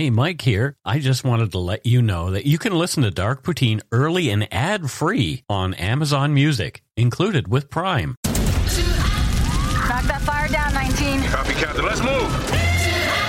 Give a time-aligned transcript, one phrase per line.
[0.00, 0.78] Hey, Mike here.
[0.82, 4.30] I just wanted to let you know that you can listen to Dark Poutine early
[4.30, 8.16] and ad free on Amazon Music, included with Prime.
[8.24, 11.24] Knock that fire down, 19.
[11.24, 11.84] Copy, Captain.
[11.84, 12.49] Let's move.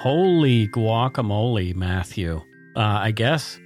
[0.00, 2.36] Holy guacamole, Matthew.
[2.74, 3.60] Uh, I guess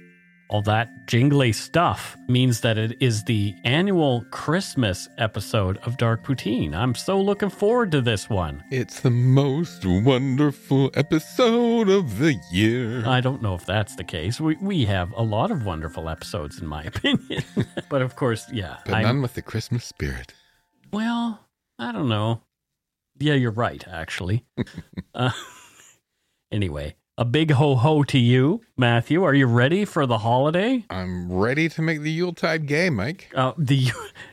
[0.49, 6.75] all that jingly stuff means that it is the annual Christmas episode of Dark Poutine.
[6.75, 8.61] I'm so looking forward to this one.
[8.69, 13.07] It's the most wonderful episode of the year.
[13.07, 14.41] I don't know if that's the case.
[14.41, 17.45] We, we have a lot of wonderful episodes, in my opinion.
[17.87, 18.79] but of course, yeah.
[18.83, 20.33] but I'm- none with the Christmas spirit.
[20.91, 21.39] Well,
[21.79, 22.41] I don't know.
[23.19, 24.43] Yeah, you're right, actually.
[25.15, 25.31] uh,
[26.55, 29.23] anyway, a big ho ho to you, Matthew.
[29.23, 30.85] Are you ready for the holiday?
[30.89, 33.29] I'm ready to make the Yuletide gay, Mike.
[33.35, 33.87] Uh, the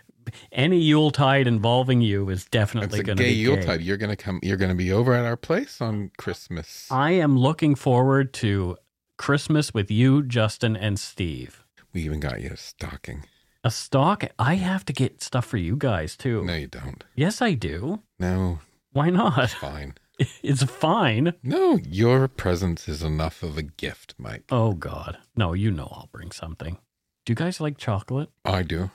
[0.52, 3.80] any Yuletide involving you is definitely going to gay be Yuletide.
[3.80, 3.84] gay.
[3.84, 4.38] You're gonna come.
[4.42, 6.86] You're gonna be over at our place on Christmas.
[6.90, 8.76] I am looking forward to
[9.18, 11.64] Christmas with you, Justin, and Steve.
[11.92, 13.24] we even got you a stocking.
[13.64, 14.24] A stock.
[14.40, 16.44] I have to get stuff for you guys too.
[16.44, 17.04] No, you don't.
[17.14, 18.02] Yes, I do.
[18.18, 18.58] No,
[18.92, 19.50] Why not?
[19.50, 19.94] fine.
[20.42, 21.34] It's fine.
[21.42, 24.44] No, your presence is enough of a gift, Mike.
[24.50, 25.52] Oh God, no!
[25.52, 26.78] You know I'll bring something.
[27.24, 28.30] Do you guys like chocolate?
[28.44, 28.90] I do.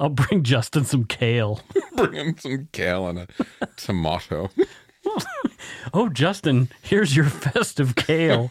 [0.00, 1.60] I'll bring Justin some kale.
[1.96, 3.26] Bring in some kale and a
[3.76, 4.50] tomato.
[5.94, 8.50] Oh, Justin, here's your festive kale.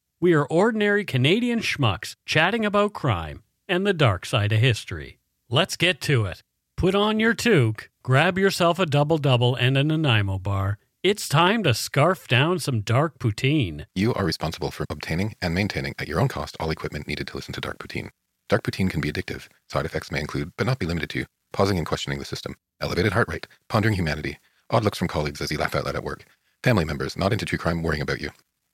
[0.23, 5.17] We are ordinary Canadian schmucks chatting about crime and the dark side of history.
[5.49, 6.43] Let's get to it.
[6.77, 10.77] Put on your toque, grab yourself a double double and a Nanaimo bar.
[11.01, 13.87] It's time to scarf down some dark poutine.
[13.95, 17.35] You are responsible for obtaining and maintaining at your own cost all equipment needed to
[17.35, 18.11] listen to Dark Poutine.
[18.47, 19.47] Dark Poutine can be addictive.
[19.69, 23.13] Side effects may include, but not be limited to, pausing and questioning the system, elevated
[23.13, 24.37] heart rate, pondering humanity,
[24.69, 26.25] odd looks from colleagues as you laugh out loud at work,
[26.63, 28.29] family members not into true crime worrying about you.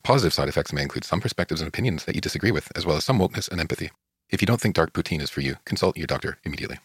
[0.08, 2.96] Positive side effects may include some perspectives and opinions that you disagree with, as well
[2.96, 3.92] as some wokeness and empathy.
[4.30, 6.78] If you don't think Dark Poutine is for you, consult your doctor immediately.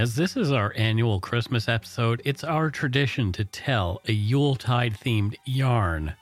[0.00, 5.34] As this is our annual Christmas episode, it's our tradition to tell a Yuletide themed
[5.44, 6.14] yarn.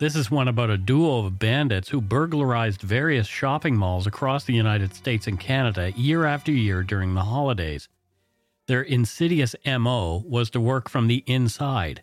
[0.00, 4.54] This is one about a duo of bandits who burglarized various shopping malls across the
[4.54, 7.90] United States and Canada year after year during the holidays.
[8.68, 12.02] Their insidious MO was to work from the inside.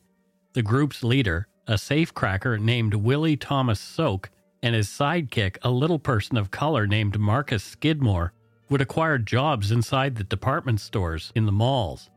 [0.54, 4.30] The group's leader, a safecracker named Willie Thomas Soak,
[4.62, 8.34] and his sidekick, a little person of color named Marcus Skidmore,
[8.72, 12.10] would acquire jobs inside the department stores in the malls.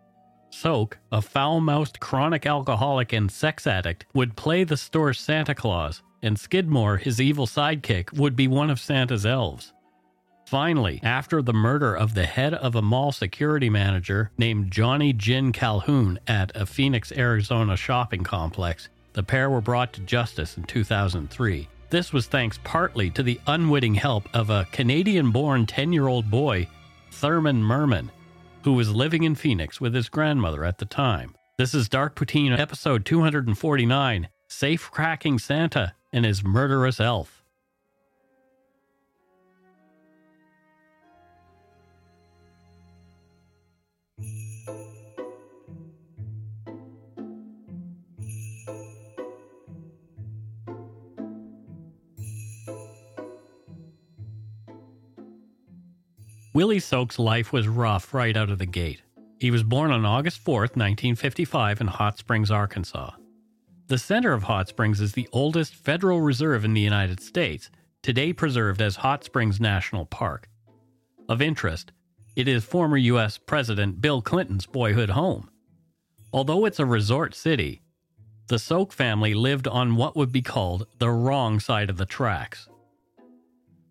[0.51, 6.01] Soak, a foul mouthed chronic alcoholic and sex addict, would play the store's Santa Claus,
[6.23, 9.73] and Skidmore, his evil sidekick, would be one of Santa's elves.
[10.47, 15.51] Finally, after the murder of the head of a mall security manager named Johnny Jin
[15.51, 21.69] Calhoun at a Phoenix, Arizona shopping complex, the pair were brought to justice in 2003.
[21.95, 26.29] This was thanks partly to the unwitting help of a Canadian born 10 year old
[26.29, 26.67] boy,
[27.13, 28.11] Thurman Merman,
[28.65, 31.37] who was living in Phoenix with his grandmother at the time.
[31.57, 37.44] This is Dark Poutine, episode 249 Safe Cracking Santa and His Murderous Elf.
[56.55, 59.03] Willie Soak's life was rough right out of the gate.
[59.41, 63.11] He was born on August 4th, 1955, in Hot Springs, Arkansas.
[63.89, 67.71] The center of Hot Springs is the oldest federal reserve in the United States,
[68.03, 70.49] today preserved as Hot Springs National Park.
[71.29, 71.91] Of interest,
[72.37, 73.37] it is former U.S.
[73.37, 75.51] President Bill Clinton's boyhood home.
[76.33, 77.83] Although it's a resort city,
[78.47, 82.69] the Soak family lived on what would be called the wrong side of the tracks.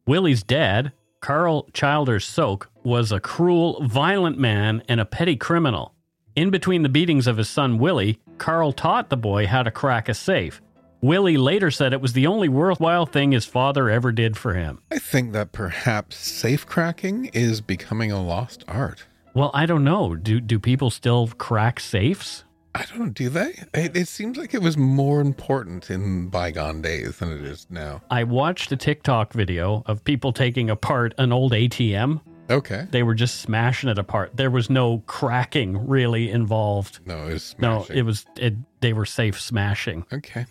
[0.07, 0.93] Willie's dad,
[1.23, 5.95] Carl Childers Soak, was a cruel, violent man and a petty criminal.
[6.35, 10.09] In between the beatings of his son Willie, Carl taught the boy how to crack
[10.09, 10.61] a safe.
[10.99, 14.81] Willie later said it was the only worthwhile thing his father ever did for him.
[14.91, 19.05] I think that perhaps safe cracking is becoming a lost art.
[19.33, 20.15] Well, I don't know.
[20.15, 22.43] Do do people still crack safes?
[22.75, 23.59] I don't know, do they?
[23.73, 28.01] It, it seems like it was more important in bygone days than it is now.
[28.09, 32.21] I watched a TikTok video of people taking apart an old ATM.
[32.49, 32.87] Okay.
[32.89, 34.35] They were just smashing it apart.
[34.35, 36.99] There was no cracking really involved.
[37.05, 40.05] No, it was No, it was it they were safe smashing.
[40.11, 40.45] Okay.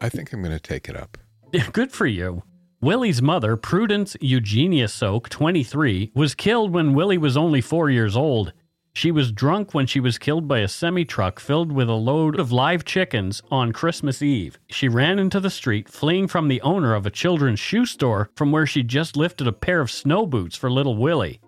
[0.00, 1.18] I think I'm going to take it up.
[1.72, 2.42] Good for you.
[2.80, 8.54] Willie's mother, Prudence Eugenia Soak, 23, was killed when Willie was only 4 years old.
[8.92, 12.38] She was drunk when she was killed by a semi truck filled with a load
[12.38, 14.58] of live chickens on Christmas Eve.
[14.68, 18.50] She ran into the street, fleeing from the owner of a children's shoe store from
[18.50, 21.40] where she just lifted a pair of snow boots for little Willie.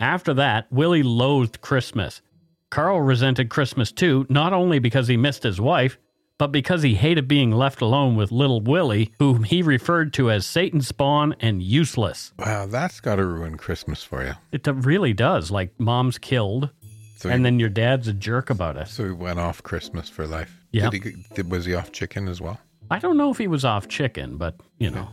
[0.00, 2.22] After that, Willie loathed Christmas.
[2.70, 5.98] Carl resented Christmas too, not only because he missed his wife,
[6.38, 10.46] but because he hated being left alone with little Willie, whom he referred to as
[10.46, 12.32] Satan's spawn and useless.
[12.38, 14.32] Wow, that's got to ruin Christmas for you.
[14.52, 15.50] It really does.
[15.50, 16.70] Like, mom's killed,
[17.16, 18.88] So and he, then your dad's a jerk about it.
[18.88, 20.64] so he went off Christmas for life.
[20.70, 20.90] Yeah.
[20.90, 21.04] Did
[21.36, 22.58] he, was he off chicken as well?
[22.90, 25.08] I don't know if he was off chicken, but you know.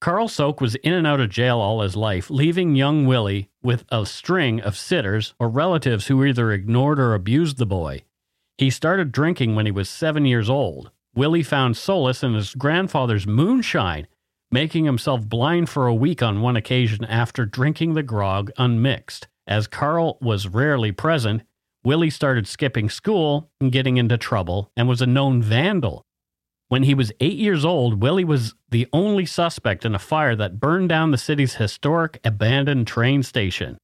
[0.00, 3.84] Carl Soak was in and out of jail all his life, leaving young Willie with
[3.90, 8.02] a string of sitters or relatives who either ignored or abused the boy.
[8.62, 10.92] He started drinking when he was seven years old.
[11.16, 14.06] Willie found solace in his grandfather's moonshine,
[14.52, 19.26] making himself blind for a week on one occasion after drinking the grog unmixed.
[19.48, 21.42] As Carl was rarely present,
[21.82, 26.04] Willie started skipping school and getting into trouble and was a known vandal.
[26.68, 30.60] When he was eight years old, Willie was the only suspect in a fire that
[30.60, 33.76] burned down the city's historic abandoned train station.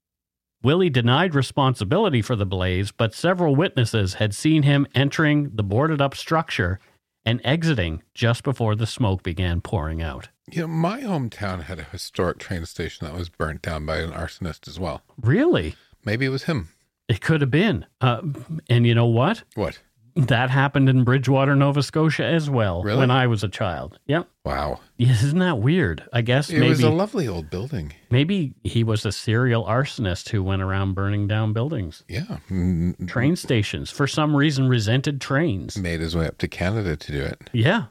[0.63, 6.01] Willie denied responsibility for the blaze, but several witnesses had seen him entering the boarded
[6.01, 6.81] up structure
[7.25, 10.31] and exiting just before the smoke began pouring out.
[10.51, 14.11] You know, my hometown had a historic train station that was burnt down by an
[14.11, 15.03] arsonist as well.
[15.21, 15.77] Really?
[16.05, 16.71] Maybe it was him.
[17.09, 17.87] It could have been.
[18.01, 18.23] Uh,
[18.69, 19.45] and you know what?
[19.55, 19.79] What?
[20.27, 22.99] That happened in Bridgewater, Nova Scotia as well Really?
[22.99, 23.99] when I was a child.
[24.07, 24.29] Yep.
[24.45, 24.81] Wow.
[24.97, 26.03] Yeah, Isn't that weird?
[26.13, 27.93] I guess It maybe was a lovely old building.
[28.11, 32.03] maybe he was a serial arsonist who went around burning down buildings.
[32.09, 32.39] Yeah.
[32.51, 35.79] Mm, Train stations for some reason resented trains.
[35.79, 37.49] Made his way up to Canada to do it.
[37.53, 37.85] Yeah.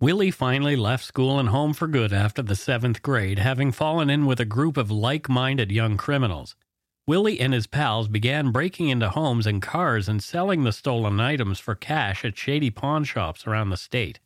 [0.00, 4.26] Willie finally left school and home for good after the seventh grade, having fallen in
[4.26, 6.54] with a group of like minded young criminals.
[7.06, 11.58] Willie and his pals began breaking into homes and cars and selling the stolen items
[11.58, 14.20] for cash at shady pawn shops around the state.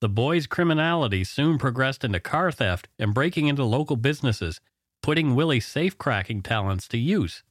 [0.00, 4.60] The boys' criminality soon progressed into car theft and breaking into local businesses,
[5.02, 7.44] putting Willie's safe cracking talents to use.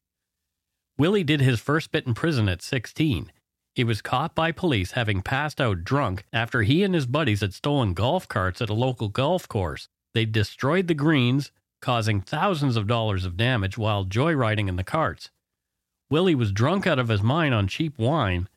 [0.97, 3.31] Willie did his first bit in prison at 16.
[3.73, 7.53] He was caught by police having passed out drunk after he and his buddies had
[7.53, 9.87] stolen golf carts at a local golf course.
[10.13, 11.51] They destroyed the greens,
[11.83, 15.29] causing thousands of dollars of damage while joyriding in the carts.
[16.09, 18.47] Willie was drunk out of his mind on cheap wine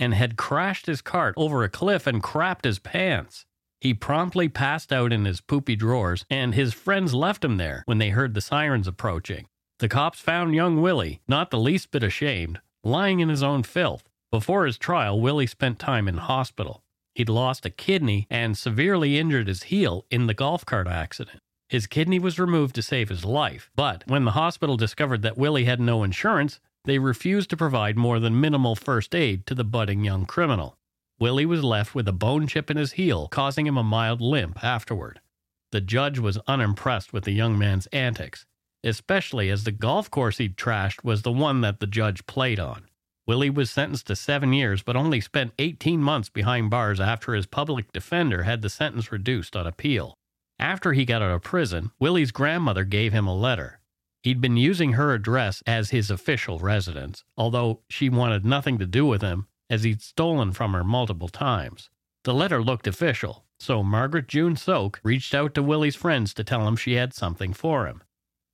[0.00, 3.46] and had crashed his cart over a cliff and crapped his pants.
[3.80, 7.98] He promptly passed out in his poopy drawers, and his friends left him there when
[7.98, 9.46] they heard the sirens approaching.
[9.78, 14.08] The cops found young Willie, not the least bit ashamed, lying in his own filth.
[14.32, 16.82] Before his trial, Willie spent time in hospital.
[17.14, 21.40] He'd lost a kidney and severely injured his heel in the golf cart accident.
[21.72, 25.64] His kidney was removed to save his life, but when the hospital discovered that Willie
[25.64, 30.04] had no insurance, they refused to provide more than minimal first aid to the budding
[30.04, 30.76] young criminal.
[31.18, 34.62] Willie was left with a bone chip in his heel, causing him a mild limp
[34.62, 35.22] afterward.
[35.70, 38.44] The judge was unimpressed with the young man's antics,
[38.84, 42.84] especially as the golf course he'd trashed was the one that the judge played on.
[43.26, 47.46] Willie was sentenced to seven years, but only spent 18 months behind bars after his
[47.46, 50.18] public defender had the sentence reduced on appeal.
[50.62, 53.80] After he got out of prison, Willie's grandmother gave him a letter.
[54.22, 59.04] He'd been using her address as his official residence, although she wanted nothing to do
[59.04, 61.90] with him as he'd stolen from her multiple times.
[62.22, 66.68] The letter looked official, so Margaret June Soak reached out to Willie's friends to tell
[66.68, 68.04] him she had something for him.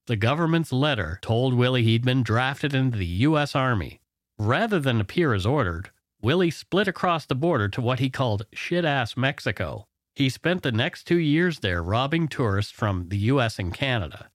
[0.06, 3.54] The government's letter told Willie he'd been drafted into the U.S.
[3.54, 4.00] Army.
[4.38, 5.90] Rather than appear as ordered,
[6.22, 9.87] Willie split across the border to what he called shit ass Mexico.
[10.18, 13.60] He spent the next two years there robbing tourists from the U.S.
[13.60, 14.32] and Canada.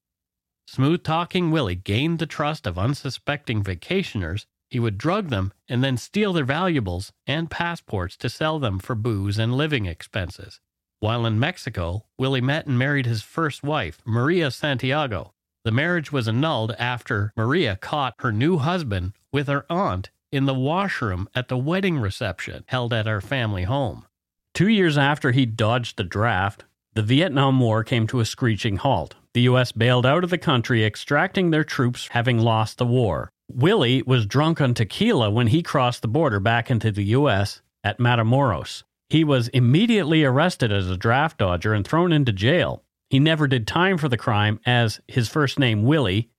[0.66, 4.46] Smooth talking Willie gained the trust of unsuspecting vacationers.
[4.70, 8.96] He would drug them and then steal their valuables and passports to sell them for
[8.96, 10.62] booze and living expenses.
[11.02, 15.34] While in Mexico, Willie met and married his first wife, Maria Santiago.
[15.66, 20.54] The marriage was annulled after Maria caught her new husband with her aunt in the
[20.54, 24.06] washroom at the wedding reception held at her family home.
[24.54, 29.16] Two years after he dodged the draft, the Vietnam War came to a screeching halt.
[29.34, 29.72] The U.S.
[29.72, 33.32] bailed out of the country, extracting their troops having lost the war.
[33.52, 37.64] Willie was drunk on tequila when he crossed the border back into the U.S.
[37.84, 38.84] at Matamoros.
[39.10, 42.84] He was immediately arrested as a draft dodger and thrown into jail.
[43.10, 46.30] He never did time for the crime, as his first name, Willie,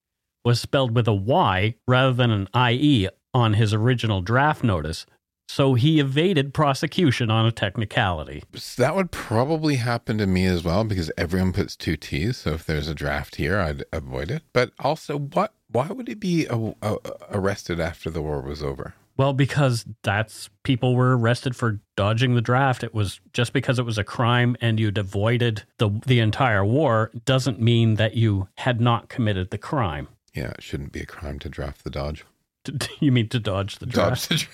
[0.45, 5.05] was spelled with a Y rather than an IE on his original draft notice,
[5.49, 8.43] so he evaded prosecution on a technicality.
[8.55, 12.39] So that would probably happen to me as well because everyone puts two T's.
[12.39, 14.43] So if there's a draft here, I'd avoid it.
[14.53, 15.53] But also, what?
[15.71, 16.97] Why would he be uh, uh,
[17.31, 18.95] arrested after the war was over?
[19.17, 22.83] Well, because that's people were arrested for dodging the draft.
[22.83, 27.13] It was just because it was a crime and you'd avoided the the entire war
[27.25, 30.09] doesn't mean that you had not committed the crime.
[30.35, 32.25] Yeah, it shouldn't be a crime to draft the Dodge.
[33.01, 34.29] You mean to dodge the draft?
[34.29, 34.47] Dodge the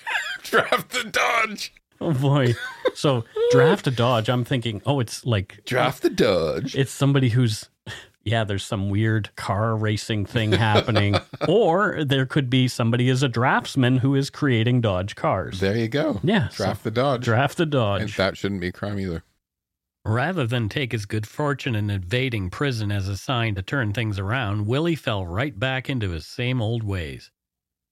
[0.42, 1.72] draft, draft the Dodge.
[2.00, 2.54] Oh boy.
[2.94, 4.28] So draft a dodge.
[4.28, 6.74] I'm thinking, oh, it's like Draft the Dodge.
[6.74, 7.68] it's somebody who's
[8.24, 11.16] yeah, there's some weird car racing thing happening.
[11.48, 15.60] or there could be somebody as a draftsman who is creating Dodge cars.
[15.60, 16.20] There you go.
[16.22, 17.24] Yeah, Draft so the Dodge.
[17.24, 18.16] Draft a And Dodge.
[18.16, 19.22] that shouldn't be a crime either.
[20.04, 24.18] Rather than take his good fortune in evading prison as a sign to turn things
[24.18, 27.30] around, Willie fell right back into his same old ways.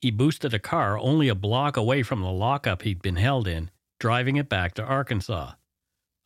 [0.00, 3.70] He boosted a car only a block away from the lockup he'd been held in,
[3.98, 5.54] driving it back to Arkansas.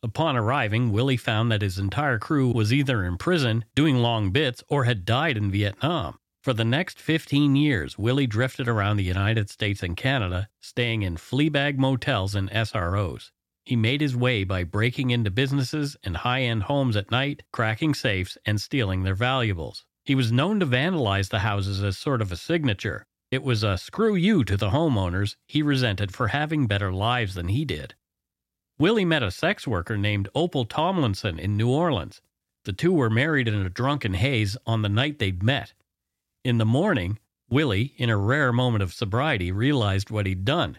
[0.03, 4.61] Upon arriving, Willie found that his entire crew was either in prison, doing long bits,
[4.67, 6.19] or had died in Vietnam.
[6.43, 11.15] For the next 15 years, Willie drifted around the United States and Canada, staying in
[11.15, 13.31] fleabag motels and SROs.
[13.65, 17.93] He made his way by breaking into businesses and high end homes at night, cracking
[17.93, 19.85] safes, and stealing their valuables.
[20.03, 23.07] He was known to vandalize the houses as sort of a signature.
[23.33, 27.47] It was a screw you to the homeowners he resented for having better lives than
[27.47, 27.95] he did.
[28.77, 32.21] Willie met a sex worker named Opal Tomlinson in New Orleans.
[32.65, 35.73] The two were married in a drunken haze on the night they'd met.
[36.43, 37.17] In the morning,
[37.49, 40.77] Willie, in a rare moment of sobriety, realized what he'd done.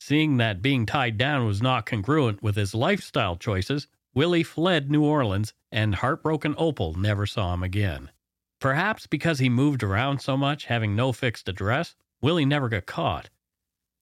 [0.00, 5.04] Seeing that being tied down was not congruent with his lifestyle choices, Willie fled New
[5.04, 8.08] Orleans, and heartbroken Opal never saw him again.
[8.66, 13.30] Perhaps because he moved around so much, having no fixed address, Willie never got caught.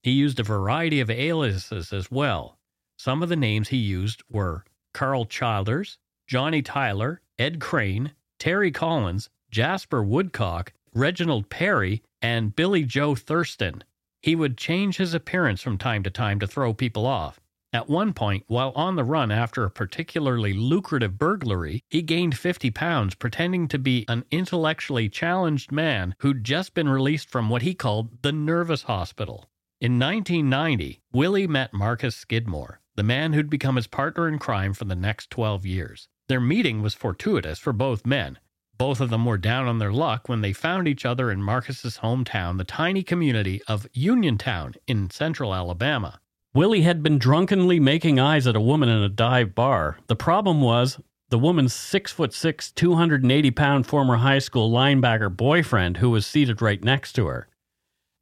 [0.02, 2.59] He used a variety of aliases as well.
[2.97, 9.28] Some of the names he used were Carl Childers, Johnny Tyler, Ed Crane, Terry Collins,
[9.50, 13.85] Jasper Woodcock, Reginald Perry, and Billy Joe Thurston.
[14.23, 17.38] He would change his appearance from time to time to throw people off.
[17.74, 22.70] At one point, while on the run after a particularly lucrative burglary, he gained 50
[22.70, 27.74] pounds pretending to be an intellectually challenged man who'd just been released from what he
[27.74, 29.50] called the nervous hospital.
[29.80, 34.84] In 1990, Willie met Marcus Skidmore, the man who'd become his partner in crime for
[34.84, 36.06] the next 12 years.
[36.28, 38.38] Their meeting was fortuitous for both men.
[38.78, 41.98] Both of them were down on their luck when they found each other in Marcus's
[41.98, 46.20] hometown, the tiny community of Uniontown in central Alabama.
[46.54, 49.99] Willie had been drunkenly making eyes at a woman in a dive bar.
[50.06, 55.96] The problem was the woman's six foot six, 280 pound former high school linebacker boyfriend
[55.96, 57.49] who was seated right next to her.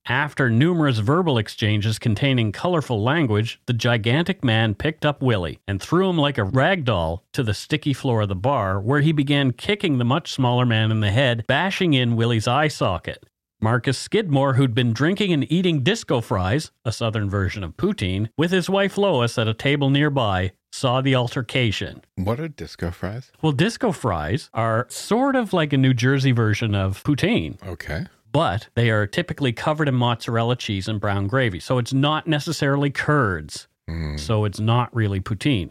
[0.07, 6.09] After numerous verbal exchanges containing colorful language, the gigantic man picked up Willie and threw
[6.09, 9.53] him like a rag doll to the sticky floor of the bar, where he began
[9.53, 13.27] kicking the much smaller man in the head, bashing in Willie's eye socket.
[13.63, 18.51] Marcus Skidmore, who'd been drinking and eating disco fries, a southern version of poutine, with
[18.51, 22.03] his wife Lois at a table nearby, saw the altercation.
[22.17, 23.31] What are disco fries?
[23.41, 28.07] Well, disco fries are sort of like a New Jersey version of poutine, Okay.
[28.33, 31.61] but they are typically covered in mozzarella cheese and brown gravy.
[31.61, 33.69] So it's not necessarily curds.
[33.89, 34.17] Hmm.
[34.17, 35.71] So it's not really poutine.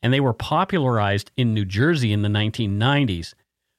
[0.00, 3.34] And they were popularized in New Jersey in the 1990s,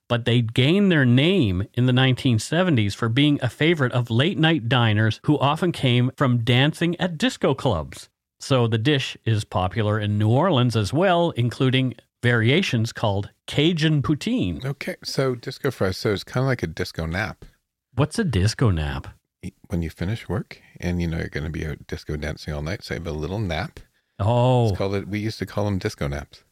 [0.07, 4.67] but they gained their name in the 1970s for being a favorite of late night
[4.69, 8.09] diners who often came from dancing at disco clubs.
[8.39, 14.63] So the dish is popular in New Orleans as well, including variations called Cajun poutine.
[14.65, 14.95] Okay.
[15.03, 15.97] So disco fries.
[15.97, 17.45] So it's kind of like a disco nap.
[17.95, 19.07] What's a disco nap?
[19.67, 22.61] When you finish work and you know you're going to be out disco dancing all
[22.61, 23.79] night, so you have a little nap.
[24.19, 25.07] Oh, It's called it.
[25.07, 26.43] We used to call them disco naps.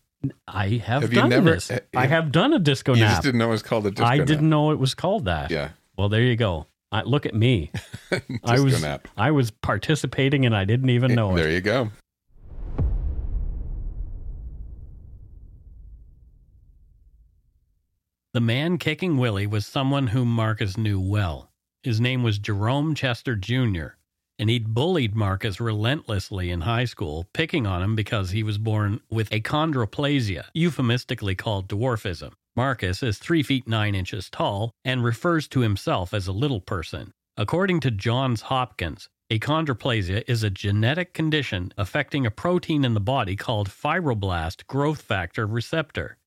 [0.48, 1.72] I have, Have you done never- this.
[1.72, 3.12] uh, I have done a disco You nap.
[3.12, 4.28] just didn't know it was called a disco I nap.
[4.28, 5.50] didn't know it was called that.
[5.52, 5.70] Yeah.
[5.98, 6.68] Well, there you go.
[6.92, 7.72] I, look at me.
[8.44, 9.08] I was nap.
[9.18, 11.54] I was participating and I didn't even know There it.
[11.54, 11.90] you go.
[18.34, 21.52] The man kicking Willie was someone whom Marcus knew well.
[21.84, 23.96] His name was Jerome Chester Jr.,
[24.42, 29.00] and he'd bullied Marcus relentlessly in high school, picking on him because he was born
[29.08, 32.32] with achondroplasia, euphemistically called dwarfism.
[32.56, 37.12] Marcus is 3 feet 9 inches tall and refers to himself as a little person.
[37.38, 43.36] According to Johns Hopkins, achondroplasia is a genetic condition affecting a protein in the body
[43.36, 46.18] called fibroblast growth factor receptor.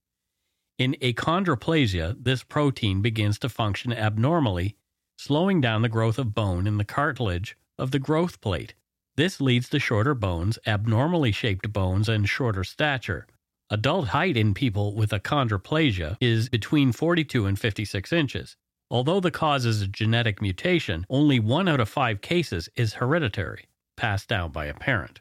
[0.78, 4.76] In achondroplasia, this protein begins to function abnormally,
[5.18, 8.74] slowing down the growth of bone in the cartilage of the growth plate.
[9.16, 13.26] This leads to shorter bones, abnormally shaped bones, and shorter stature.
[13.70, 18.56] Adult height in people with achondroplasia is between 42 and 56 inches.
[18.90, 23.66] Although the cause is a genetic mutation, only one out of five cases is hereditary,
[23.96, 25.20] passed down by a parent.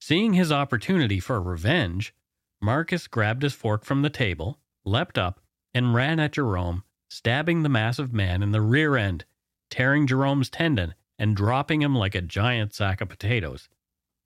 [0.00, 2.14] Seeing his opportunity for revenge,
[2.62, 5.40] Marcus grabbed his fork from the table, leapt up,
[5.74, 9.24] and ran at Jerome, stabbing the massive man in the rear end,
[9.68, 13.68] tearing Jerome's tendon and dropping him like a giant sack of potatoes.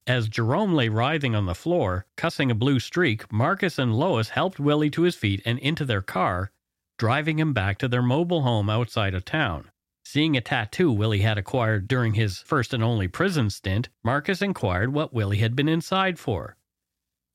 [0.06, 4.60] As Jerome lay writhing on the floor, cussing a blue streak, Marcus and Lois helped
[4.60, 6.52] Willie to his feet and into their car,
[6.96, 9.70] driving him back to their mobile home outside of town.
[10.04, 14.92] Seeing a tattoo Willie had acquired during his first and only prison stint, Marcus inquired
[14.92, 16.56] what Willie had been inside for.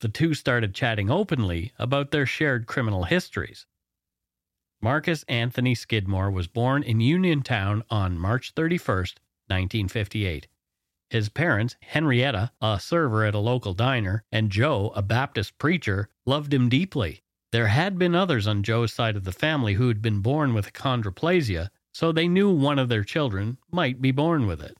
[0.01, 3.65] The two started chatting openly about their shared criminal histories.
[4.81, 9.15] Marcus Anthony Skidmore was born in Uniontown on March 31st,
[9.49, 10.47] 1958.
[11.09, 16.53] His parents, Henrietta, a server at a local diner, and Joe, a Baptist preacher, loved
[16.53, 17.23] him deeply.
[17.51, 20.71] There had been others on Joe's side of the family who had been born with
[20.71, 24.77] achondroplasia, so they knew one of their children might be born with it.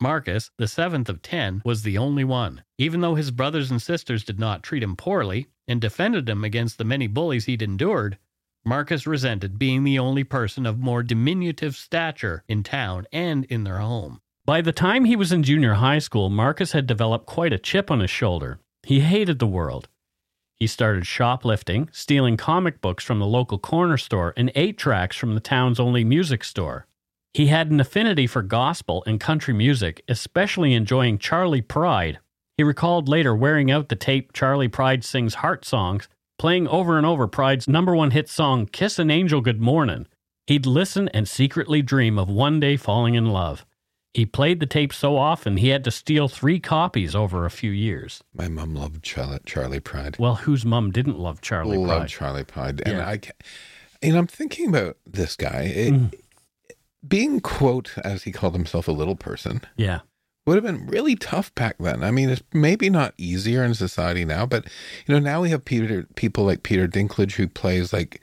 [0.00, 2.62] Marcus, the seventh of ten, was the only one.
[2.78, 6.78] Even though his brothers and sisters did not treat him poorly and defended him against
[6.78, 8.18] the many bullies he'd endured,
[8.64, 13.78] Marcus resented being the only person of more diminutive stature in town and in their
[13.78, 14.20] home.
[14.44, 17.90] By the time he was in junior high school, Marcus had developed quite a chip
[17.90, 18.60] on his shoulder.
[18.82, 19.88] He hated the world.
[20.58, 25.34] He started shoplifting, stealing comic books from the local corner store, and eight tracks from
[25.34, 26.86] the town's only music store.
[27.34, 32.18] He had an affinity for gospel and country music, especially enjoying Charley Pride.
[32.56, 37.06] He recalled later wearing out the tape Charley Pride sings heart songs, playing over and
[37.06, 40.06] over Pride's number one hit song, Kiss an Angel Good Mornin'.
[40.46, 43.64] He'd listen and secretly dream of one day falling in love.
[44.14, 47.70] He played the tape so often he had to steal three copies over a few
[47.70, 48.22] years.
[48.34, 50.18] My mom loved Charley, Charley Pride.
[50.18, 52.08] Well, whose mum didn't love Charley Loved Pride?
[52.10, 52.82] Charley Pride.
[52.84, 53.08] And Yeah.
[53.08, 53.20] I,
[54.02, 55.62] and I'm thinking about this guy.
[55.74, 56.14] It, Mm.
[57.06, 60.00] Being, quote, as he called himself, a little person, yeah.
[60.46, 62.02] Would have been really tough back then.
[62.02, 64.64] I mean, it's maybe not easier in society now, but
[65.06, 68.20] you know, now we have Peter people like Peter Dinklage who plays like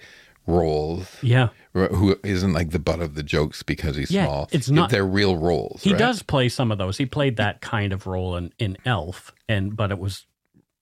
[0.48, 1.50] roles, Yeah.
[1.74, 4.50] who isn't like the butt of the jokes because he's Yeah, small.
[4.52, 5.84] it's not- They're real roles.
[5.84, 6.00] He right?
[6.00, 6.98] does play some of those.
[6.98, 10.26] He played that kind of role in, in Elf, and but it was,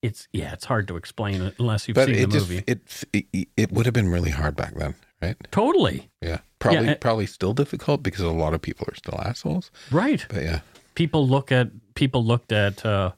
[0.02, 2.63] it's yeah, it's hard to explain unless you've but seen it the just movie.
[2.67, 5.36] it, it it would have been really hard back then, right?
[5.52, 9.69] totally Yeah, probably it- probably still difficult because a lot of people are still assholes.
[9.91, 10.26] right.
[10.30, 10.60] But yeah,
[10.97, 13.12] People look at people looked at uh,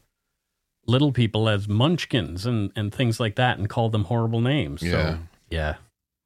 [0.86, 4.84] little people as munchkins and and things like that, and called them horrible names.
[4.84, 4.92] Yeah.
[4.92, 5.76] So, yeah.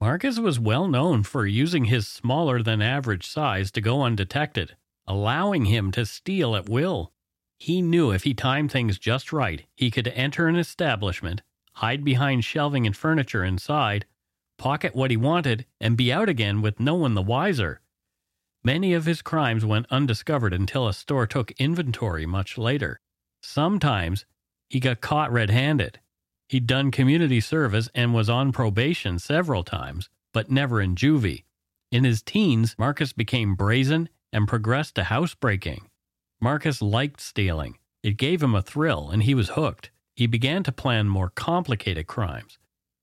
[0.02, 4.76] Marcus was well known for using his smaller than average size to go undetected.
[5.08, 7.12] allowing him to steal at will.
[7.58, 11.42] He knew if he timed things just right, he could enter an establishment,
[11.74, 14.06] hide behind shelving and furniture inside,
[14.58, 17.80] pocket what he wanted, and be out again with no one the wiser.
[18.66, 23.02] Many of his crimes went undiscovered until a store took inventory much later.
[23.42, 24.26] Sometimes
[24.70, 26.00] he got caught red handed.
[26.48, 31.44] He'd done community service and was on probation several times, but never in juvie.
[31.92, 35.90] In his teens, Marcus became brazen and progressed to housebreaking.
[36.40, 37.78] Marcus liked stealing.
[38.02, 39.92] It gave him a thrill, and he was hooked.
[40.16, 42.60] He began to plan more complicated crimes.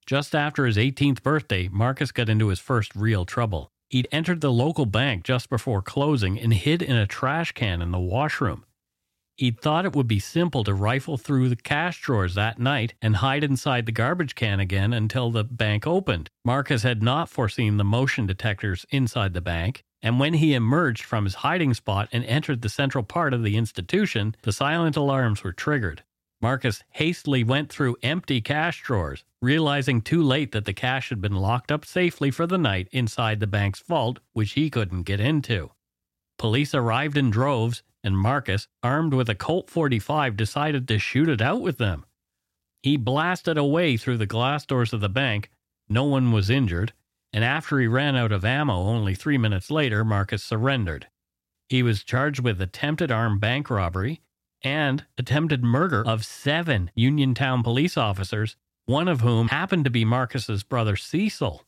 [0.06, 3.70] Just after his 18th birthday, Marcus got into his first real trouble.
[3.90, 7.90] He'd entered the local bank just before closing and hid in a trash can in
[7.90, 8.64] the washroom.
[9.36, 13.16] He'd thought it would be simple to rifle through the cash drawers that night and
[13.16, 16.30] hide inside the garbage can again until the bank opened.
[16.44, 21.24] Marcus had not foreseen the motion detectors inside the bank, and when he emerged from
[21.24, 25.52] his hiding spot and entered the central part of the institution, the silent alarms were
[25.52, 26.04] triggered.
[26.42, 31.36] Marcus hastily went through empty cash drawers, realizing too late that the cash had been
[31.36, 35.70] locked up safely for the night inside the bank's vault, which he couldn't get into.
[36.38, 41.42] Police arrived in droves, and Marcus, armed with a Colt 45, decided to shoot it
[41.42, 42.06] out with them.
[42.82, 45.50] He blasted away through the glass doors of the bank.
[45.90, 46.94] No one was injured,
[47.34, 51.08] and after he ran out of ammo only three minutes later, Marcus surrendered.
[51.68, 54.22] He was charged with attempted armed bank robbery
[54.62, 60.62] and attempted murder of seven Uniontown police officers, one of whom happened to be Marcus's
[60.62, 61.64] brother Cecil.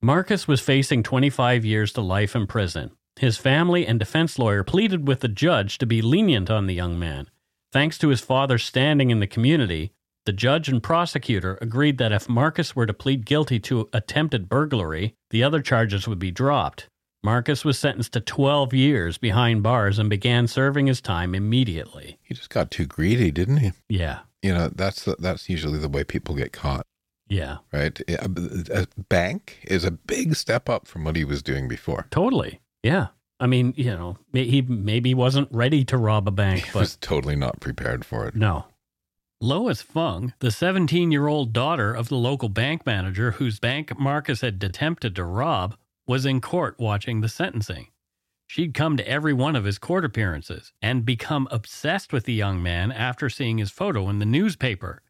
[0.00, 2.90] Marcus was facing 25 years to life in prison.
[3.16, 6.98] His family and defense lawyer pleaded with the judge to be lenient on the young
[6.98, 7.28] man.
[7.70, 9.92] Thanks to his father's standing in the community,
[10.24, 15.14] the judge and prosecutor agreed that if Marcus were to plead guilty to attempted burglary,
[15.30, 16.88] the other charges would be dropped.
[17.24, 22.18] Marcus was sentenced to 12 years behind bars and began serving his time immediately.
[22.22, 23.72] He just got too greedy, didn't he?
[23.88, 24.20] Yeah.
[24.42, 26.84] You know, that's that's usually the way people get caught,
[27.28, 27.58] Yeah.
[27.72, 28.00] right?
[28.10, 28.26] Uh,
[28.74, 32.06] a, a bank is a big step up from what he was doing before.
[32.10, 32.60] Totally.
[32.82, 33.08] Yeah.
[33.38, 36.80] I mean, you know, may- he maybe wasn't ready to rob a bank, He but
[36.80, 38.34] was totally not prepared for it.
[38.34, 38.66] no.
[39.40, 44.40] Lois Fung, the 17 year old daughter of the local bank manager whose bank Marcus
[44.40, 47.88] had attempted to rob, was in court watching the sentencing.
[48.46, 52.62] She'd come to every one of his court appearances and become obsessed with the young
[52.62, 55.02] man after seeing his photo in the newspaper.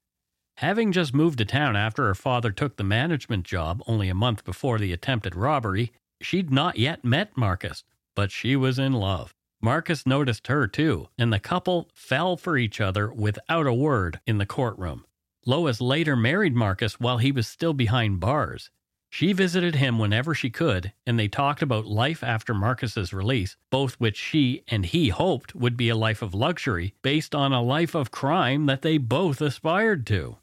[0.59, 4.45] Having just moved to town after her father took the management job only a month
[4.45, 7.83] before the attempted robbery, she'd not yet met Marcus,
[8.15, 9.35] but she was in love.
[9.61, 14.39] Marcus noticed her too, and the couple fell for each other without a word in
[14.39, 15.05] the courtroom.
[15.47, 18.71] Lois later married Marcus while he was still behind bars.
[19.15, 24.01] She visited him whenever she could, and they talked about life after Marcus's release, both
[24.01, 27.95] which she and he hoped would be a life of luxury based on a life
[27.95, 30.39] of crime that they both aspired to.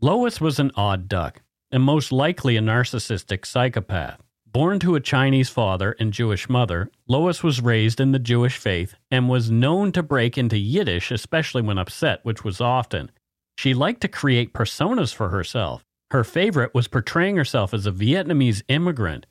[0.00, 4.22] Lois was an odd duck, and most likely a narcissistic psychopath.
[4.46, 8.94] Born to a Chinese father and Jewish mother, Lois was raised in the Jewish faith
[9.10, 13.10] and was known to break into Yiddish, especially when upset, which was often.
[13.58, 15.84] She liked to create personas for herself.
[16.10, 19.26] Her favorite was portraying herself as a Vietnamese immigrant.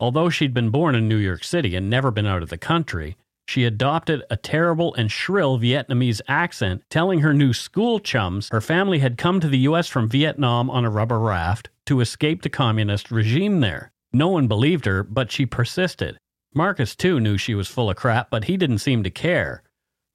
[0.00, 3.16] Although she'd been born in New York City and never been out of the country,
[3.46, 8.98] she adopted a terrible and shrill Vietnamese accent, telling her new school chums her family
[8.98, 9.86] had come to the U.S.
[9.86, 13.92] from Vietnam on a rubber raft to escape the communist regime there.
[14.12, 16.18] No one believed her, but she persisted.
[16.54, 19.62] Marcus, too, knew she was full of crap, but he didn't seem to care.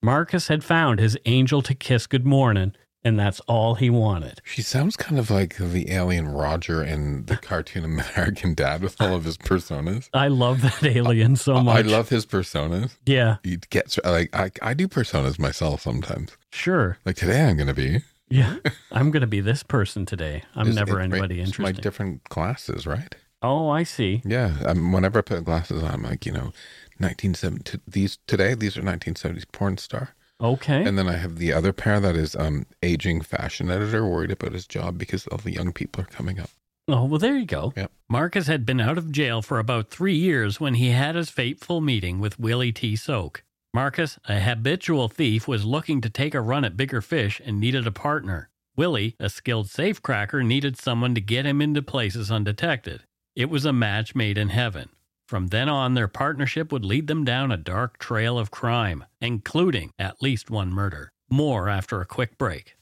[0.01, 4.41] Marcus had found his angel to kiss good morning, and that's all he wanted.
[4.43, 9.15] She sounds kind of like the alien Roger in the cartoon American Dad with all
[9.15, 10.09] of his personas.
[10.13, 11.77] I love that alien so I much.
[11.85, 12.95] I love his personas.
[13.05, 16.37] Yeah, He gets like I, I do personas myself sometimes.
[16.51, 16.97] sure.
[17.05, 18.01] Like today, I'm going to be.
[18.31, 18.57] Yeah,
[18.91, 20.43] I'm gonna be this person today.
[20.53, 21.81] I'm It's- never it- anybody it's My interesting.
[21.81, 23.15] different glasses, right?
[23.41, 24.21] oh, I see.
[24.23, 24.57] Yeah.
[24.65, 26.51] Um, whenever I put glasses on, I'm like, you know,
[26.99, 27.79] 1970.
[27.87, 30.09] These today, these are 1970s porn star.
[30.41, 30.83] Okay.
[30.83, 34.53] And then I have the other pair that is um aging fashion editor, worried about
[34.53, 36.49] his job because all the young people are coming up.
[36.87, 37.71] Oh, well, there you go.
[37.75, 37.91] Yep.
[38.09, 41.81] Marcus had been out of jail for about three years when he had his fateful
[41.81, 42.95] meeting with Willie T.
[42.95, 43.43] Soak.
[43.75, 47.85] Marcus, a habitual thief, was looking to take a run at bigger fish and needed
[47.85, 48.49] a partner.
[48.75, 53.03] Willie, a skilled safecracker, needed someone to get him into places undetected.
[53.35, 54.89] It was a match made in heaven.
[55.29, 59.91] From then on, their partnership would lead them down a dark trail of crime, including
[59.99, 61.11] at least one murder.
[61.29, 62.75] More after a quick break.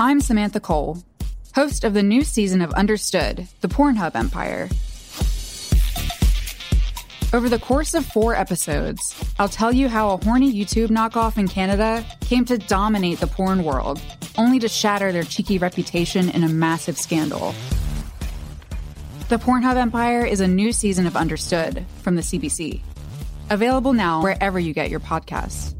[0.00, 1.04] I'm Samantha Cole,
[1.54, 4.68] host of the new season of Understood, the Pornhub Empire.
[7.32, 11.46] Over the course of four episodes, I'll tell you how a horny YouTube knockoff in
[11.46, 14.02] Canada came to dominate the porn world,
[14.36, 17.54] only to shatter their cheeky reputation in a massive scandal.
[19.30, 22.80] The Pornhub Empire is a new season of Understood from the CBC.
[23.48, 25.72] Available now wherever you get your podcasts.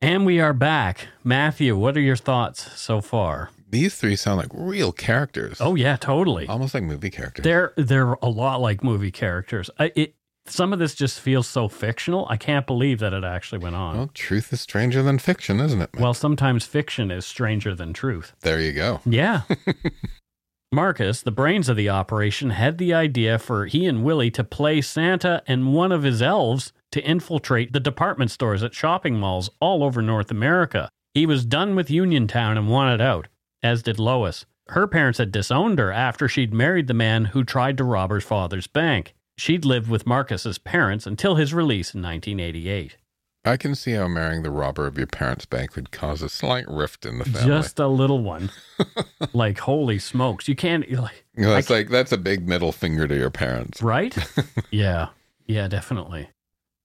[0.00, 1.08] And we are back.
[1.24, 3.50] Matthew, what are your thoughts so far?
[3.68, 5.60] These three sound like real characters.
[5.60, 6.46] Oh yeah, totally.
[6.46, 7.42] Almost like movie characters.
[7.42, 9.68] They're they're a lot like movie characters.
[9.80, 10.14] I, it
[10.50, 12.26] some of this just feels so fictional.
[12.28, 13.96] I can't believe that it actually went on.
[13.96, 15.90] Well, truth is stranger than fiction, isn't it?
[15.98, 18.34] Well, sometimes fiction is stranger than truth.
[18.40, 19.00] There you go.
[19.04, 19.42] Yeah.
[20.72, 24.80] Marcus, the brains of the operation, had the idea for he and Willie to play
[24.80, 29.82] Santa and one of his elves to infiltrate the department stores at shopping malls all
[29.82, 30.88] over North America.
[31.12, 33.26] He was done with Uniontown and wanted out,
[33.64, 34.46] as did Lois.
[34.68, 38.20] Her parents had disowned her after she'd married the man who tried to rob her
[38.20, 39.14] father's bank.
[39.40, 42.98] She'd lived with Marcus's parents until his release in 1988.
[43.42, 46.68] I can see how marrying the robber of your parents' bank would cause a slight
[46.68, 47.48] rift in the family.
[47.48, 48.50] Just a little one.
[49.32, 50.46] like, holy smokes.
[50.46, 53.80] You can't, like, You know, it's like that's a big middle finger to your parents.
[53.80, 54.14] right?
[54.70, 55.08] yeah.
[55.46, 56.28] Yeah, definitely.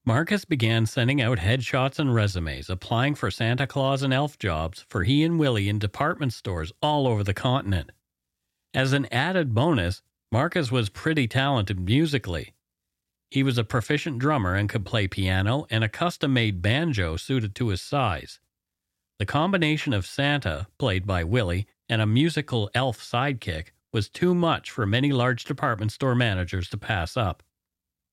[0.06, 5.04] Marcus began sending out headshots and resumes, applying for Santa Claus and elf jobs for
[5.04, 7.92] he and Willie in department stores all over the continent.
[8.74, 10.02] As an added bonus,
[10.36, 12.54] Marcus was pretty talented musically.
[13.32, 17.56] He was a proficient drummer and could play piano and a custom made banjo suited
[17.56, 18.42] to his size.
[19.18, 24.70] The combination of Santa, played by Willie, and a musical elf sidekick was too much
[24.70, 27.42] for many large department store managers to pass up.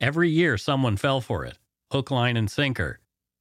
[0.01, 1.59] Every year, someone fell for it
[1.91, 3.01] hook, line, and sinker.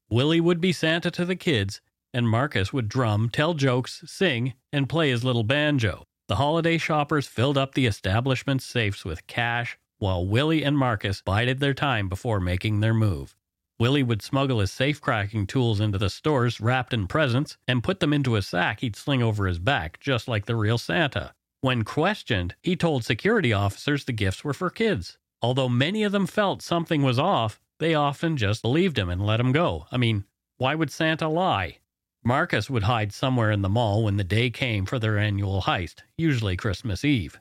[0.09, 1.81] Willie would be Santa to the kids,
[2.15, 6.07] and Marcus would drum, tell jokes, sing, and play his little banjo.
[6.31, 11.59] The holiday shoppers filled up the establishment's safes with cash, while Willie and Marcus bided
[11.59, 13.35] their time before making their move.
[13.77, 17.99] Willie would smuggle his safe cracking tools into the stores wrapped in presents and put
[17.99, 21.33] them into a sack he'd sling over his back, just like the real Santa.
[21.59, 25.17] When questioned, he told security officers the gifts were for kids.
[25.41, 29.41] Although many of them felt something was off, they often just believed him and let
[29.41, 29.85] him go.
[29.91, 30.23] I mean,
[30.55, 31.79] why would Santa lie?
[32.23, 36.01] Marcus would hide somewhere in the mall when the day came for their annual heist,
[36.17, 37.39] usually Christmas Eve.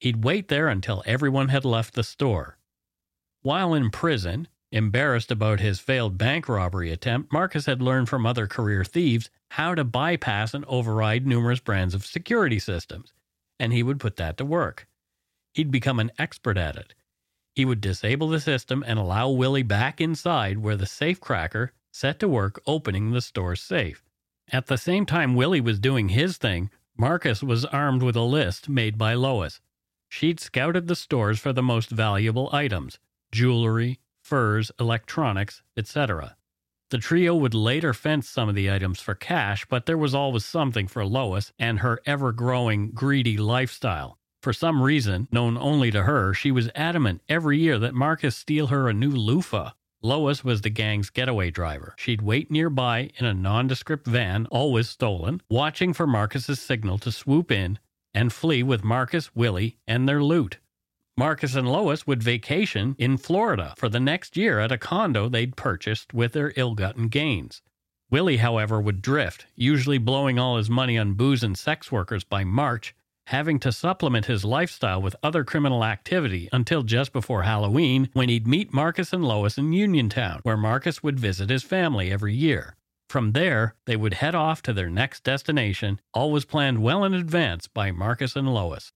[0.00, 2.58] He'd wait there until everyone had left the store.
[3.42, 8.48] While in prison, embarrassed about his failed bank robbery attempt, Marcus had learned from other
[8.48, 13.12] career thieves how to bypass and override numerous brands of security systems,
[13.60, 14.88] and he would put that to work.
[15.54, 16.94] He'd become an expert at it.
[17.54, 22.18] He would disable the system and allow Willie back inside where the safe cracker set
[22.18, 24.02] to work opening the store safe.
[24.50, 28.68] At the same time Willie was doing his thing, Marcus was armed with a list
[28.68, 29.60] made by Lois.
[30.08, 32.98] She'd scouted the stores for the most valuable items
[33.30, 36.36] jewelry, furs, electronics, etc.
[36.90, 40.44] The trio would later fence some of the items for cash, but there was always
[40.44, 44.18] something for Lois and her ever growing greedy lifestyle.
[44.42, 48.66] For some reason, known only to her, she was adamant every year that Marcus steal
[48.66, 49.70] her a new loofah.
[50.04, 51.94] Lois was the gang's getaway driver.
[51.96, 57.52] She'd wait nearby in a nondescript van, always stolen, watching for Marcus's signal to swoop
[57.52, 57.78] in
[58.12, 60.58] and flee with Marcus, Willie, and their loot.
[61.16, 65.56] Marcus and Lois would vacation in Florida for the next year at a condo they'd
[65.56, 67.62] purchased with their ill gotten gains.
[68.10, 72.42] Willie, however, would drift, usually blowing all his money on booze and sex workers by
[72.42, 72.94] March,
[73.26, 78.46] having to supplement his lifestyle with other criminal activity until just before Halloween when he'd
[78.46, 82.76] meet Marcus and Lois in Uniontown, where Marcus would visit his family every year.
[83.08, 87.66] From there, they would head off to their next destination, always planned well in advance
[87.66, 88.90] by Marcus and Lois.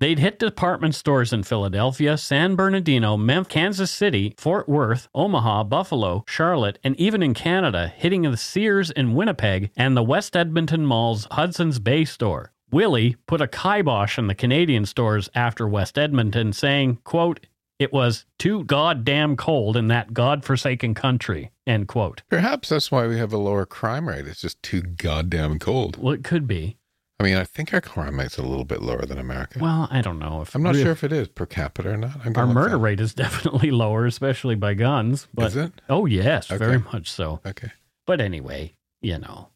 [0.00, 6.22] They'd hit department stores in Philadelphia, San Bernardino, Memphis, Kansas City, Fort Worth, Omaha, Buffalo,
[6.28, 11.26] Charlotte, and even in Canada, hitting the Sears in Winnipeg and the West Edmonton Mall's
[11.32, 12.52] Hudson's Bay store.
[12.70, 17.46] Willie put a kibosh on the Canadian stores after West Edmonton, saying, quote,
[17.78, 22.22] it was too goddamn cold in that godforsaken country, end quote.
[22.28, 24.26] Perhaps that's why we have a lower crime rate.
[24.26, 25.96] It's just too goddamn cold.
[25.96, 26.76] Well, it could be.
[27.20, 29.58] I mean, I think our crime rate's a little bit lower than America.
[29.60, 31.96] Well, I don't know if I'm not we- sure if it is per capita or
[31.96, 32.12] not.
[32.24, 35.26] I'm Our murder that- rate is definitely lower, especially by guns.
[35.34, 35.72] But, Is it?
[35.88, 37.40] Oh, yes, very much so.
[37.46, 37.70] Okay.
[38.06, 39.48] But anyway, you know.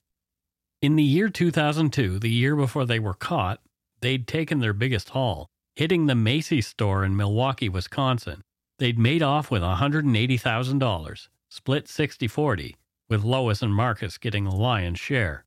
[0.82, 3.60] In the year 2002, the year before they were caught,
[4.00, 8.42] they'd taken their biggest haul, hitting the Macy's store in Milwaukee, Wisconsin.
[8.80, 12.76] They'd made off with $180,000, split 60 40,
[13.08, 15.44] with Lois and Marcus getting the lion's share.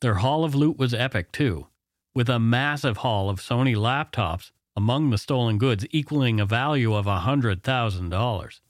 [0.00, 1.66] Their haul of loot was epic, too,
[2.14, 7.04] with a massive haul of Sony laptops among the stolen goods equaling a value of
[7.04, 8.60] $100,000.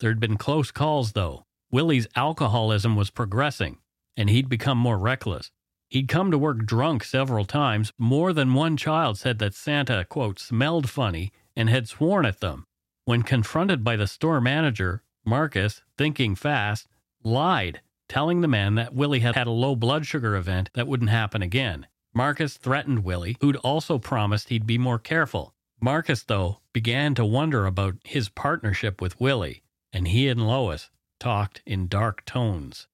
[0.00, 1.44] There'd been close calls, though.
[1.70, 3.76] Willie's alcoholism was progressing,
[4.16, 5.50] and he'd become more reckless.
[5.88, 7.92] He'd come to work drunk several times.
[7.98, 12.64] More than one child said that Santa, quote, smelled funny and had sworn at them.
[13.04, 16.88] When confronted by the store manager, Marcus, thinking fast,
[17.22, 21.10] lied, telling the man that Willie had had a low blood sugar event that wouldn't
[21.10, 21.86] happen again.
[22.12, 25.54] Marcus threatened Willie, who'd also promised he'd be more careful.
[25.80, 31.62] Marcus, though, began to wonder about his partnership with Willie, and he and Lois talked
[31.64, 32.87] in dark tones.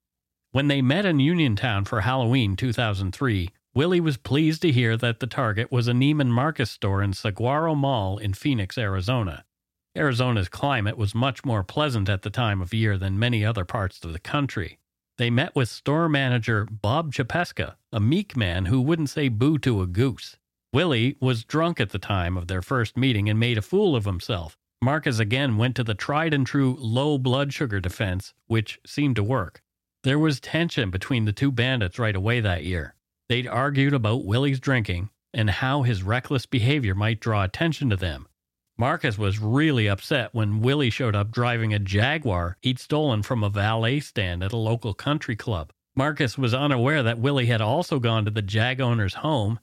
[0.55, 5.27] When they met in Uniontown for Halloween 2003, Willie was pleased to hear that the
[5.27, 9.45] target was a Neiman Marcus store in Saguaro Mall in Phoenix, Arizona.
[9.97, 14.05] Arizona's climate was much more pleasant at the time of year than many other parts
[14.05, 14.79] of the country.
[15.19, 19.83] They met with store manager Bob Chapeska, a meek man who wouldn't say boo to
[19.83, 20.37] a goose.
[20.73, 24.05] Willie was drunk at the time of their first meeting and made a fool of
[24.05, 24.57] himself.
[24.81, 29.25] Marcus again went to the tried and true low blood sugar defense, which seemed to
[29.25, 29.64] work.
[30.05, 32.95] There was tension between the two bandits right away that year.
[33.31, 38.29] They'd argued about Willie's drinking and how his reckless behavior might draw attention to them.
[38.77, 43.49] Marcus was really upset when Willie showed up driving a Jaguar he'd stolen from a
[43.49, 45.73] valet stand at a local country club.
[45.97, 49.59] Marcus was unaware that Willie had also gone to the Jag owner's home,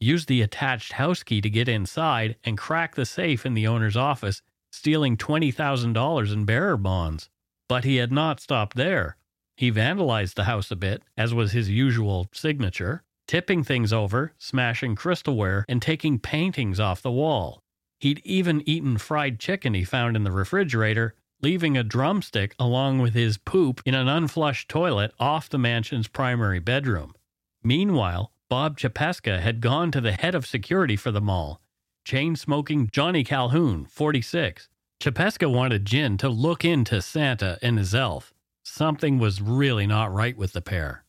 [0.00, 3.96] used the attached house key to get inside, and crack the safe in the owner's
[3.96, 7.28] office, stealing $20,000 in bearer bonds.
[7.68, 9.18] But he had not stopped there.
[9.62, 14.96] He vandalized the house a bit, as was his usual signature, tipping things over, smashing
[14.96, 17.62] crystalware, and taking paintings off the wall.
[18.00, 23.14] He'd even eaten fried chicken he found in the refrigerator, leaving a drumstick along with
[23.14, 27.14] his poop in an unflushed toilet off the mansion's primary bedroom.
[27.62, 31.60] Meanwhile, Bob Chapeska had gone to the head of security for the mall,
[32.04, 34.68] chain smoking Johnny Calhoun, 46.
[35.00, 38.34] Chapeska wanted Jin to look into Santa and his elf.
[38.64, 41.04] Something was really not right with the pair.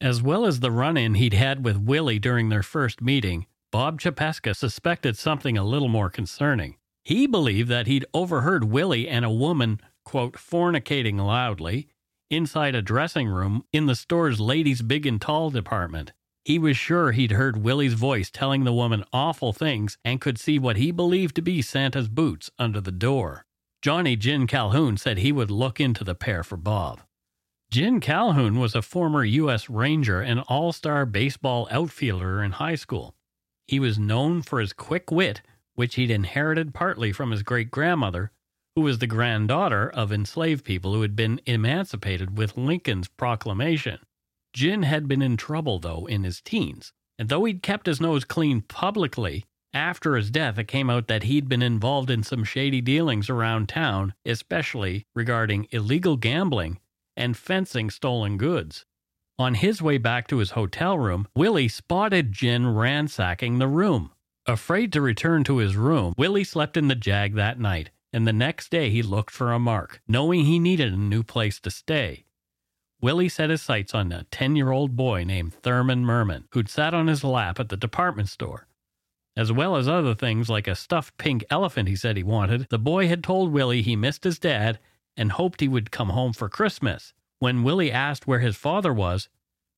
[0.00, 4.00] As well as the run in he'd had with Willie during their first meeting, Bob
[4.00, 6.76] Chapeska suspected something a little more concerning.
[7.04, 11.88] He believed that he'd overheard Willie and a woman, quote, fornicating loudly
[12.30, 16.12] inside a dressing room in the store's ladies big and tall department.
[16.44, 20.58] He was sure he'd heard Willie's voice telling the woman awful things and could see
[20.58, 23.44] what he believed to be Santa's boots under the door.
[23.82, 27.00] Johnny Jin Calhoun said he would look into the pair for Bob.
[27.70, 29.70] Jin Calhoun was a former U.S.
[29.70, 33.14] Ranger and all star baseball outfielder in high school.
[33.66, 35.40] He was known for his quick wit,
[35.76, 38.32] which he'd inherited partly from his great grandmother,
[38.74, 43.98] who was the granddaughter of enslaved people who had been emancipated with Lincoln's proclamation.
[44.52, 48.24] Jin had been in trouble, though, in his teens, and though he'd kept his nose
[48.24, 52.80] clean publicly, after his death it came out that he'd been involved in some shady
[52.80, 56.78] dealings around town, especially regarding illegal gambling
[57.16, 58.84] and fencing stolen goods.
[59.38, 64.10] On his way back to his hotel room, Willie spotted Jin ransacking the room.
[64.46, 68.32] Afraid to return to his room, Willie slept in the Jag that night, and the
[68.32, 72.24] next day he looked for a mark, knowing he needed a new place to stay.
[73.00, 76.92] Willie set his sights on a 10 year old boy named Thurman Merman, who'd sat
[76.92, 78.66] on his lap at the department store.
[79.36, 82.78] As well as other things like a stuffed pink elephant he said he wanted, the
[82.78, 84.78] boy had told Willie he missed his dad
[85.16, 87.12] and hoped he would come home for Christmas.
[87.38, 89.28] When Willie asked where his father was,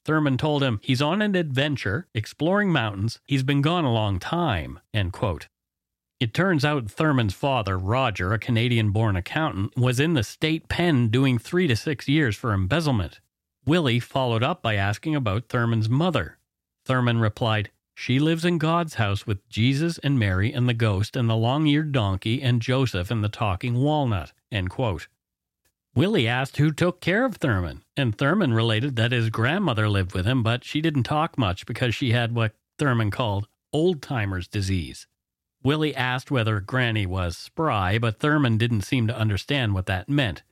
[0.04, 3.20] Thurman told him he's on an adventure, exploring mountains.
[3.24, 4.80] He's been gone a long time.
[4.92, 5.48] End quote.
[6.18, 11.08] It turns out Thurman's father, Roger, a Canadian born accountant, was in the state pen
[11.08, 13.20] doing three to six years for embezzlement.
[13.66, 16.38] Willie followed up by asking about Thurman's mother.
[16.84, 17.70] Thurman replied,
[18.04, 21.68] She lives in God's house with Jesus and Mary and the ghost and the long
[21.68, 24.32] eared donkey and Joseph and the talking walnut.
[25.94, 30.26] Willie asked who took care of Thurman, and Thurman related that his grandmother lived with
[30.26, 35.06] him, but she didn't talk much because she had what Thurman called old timer's disease.
[35.62, 40.42] Willie asked whether Granny was spry, but Thurman didn't seem to understand what that meant.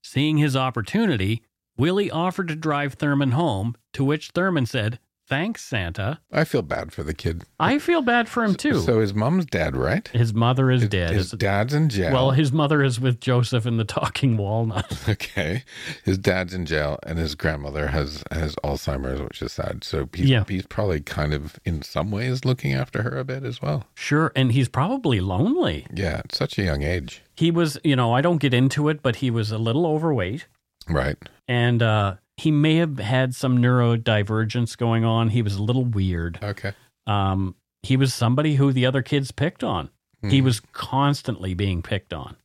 [0.00, 1.42] Seeing his opportunity,
[1.76, 6.20] Willie offered to drive Thurman home, to which Thurman said, Thanks, Santa.
[6.30, 7.44] I feel bad for the kid.
[7.58, 8.80] I feel bad for him too.
[8.80, 10.06] So his mom's dead, right?
[10.08, 11.10] his mother is His, dead.
[11.12, 12.12] his His- dad's in jail.
[12.12, 14.98] well, his mother is with Joseph in the talking walnut.
[15.08, 15.64] okay.
[16.04, 19.82] His dad's in jail, and his grandmother has has Alzheimer's, which is sad.
[19.82, 20.44] So he's, Yeah.
[20.46, 23.84] he's probably kind of in some ways looking after her a bit as well.
[23.94, 25.86] Sure, and he's probably lonely.
[25.94, 27.22] Yeah, at such a young age.
[27.34, 30.46] He was, you know, I don't get into it, but he was a little overweight.
[30.86, 31.16] Right.
[31.48, 35.28] and uh, he may have had some neurodivergence going on.
[35.30, 36.38] He was a little weird.
[36.42, 36.72] Okay.
[37.06, 39.90] Um, he was somebody who the other kids picked on.
[40.22, 40.44] He Mhm.
[40.44, 42.36] was constantly being picked on.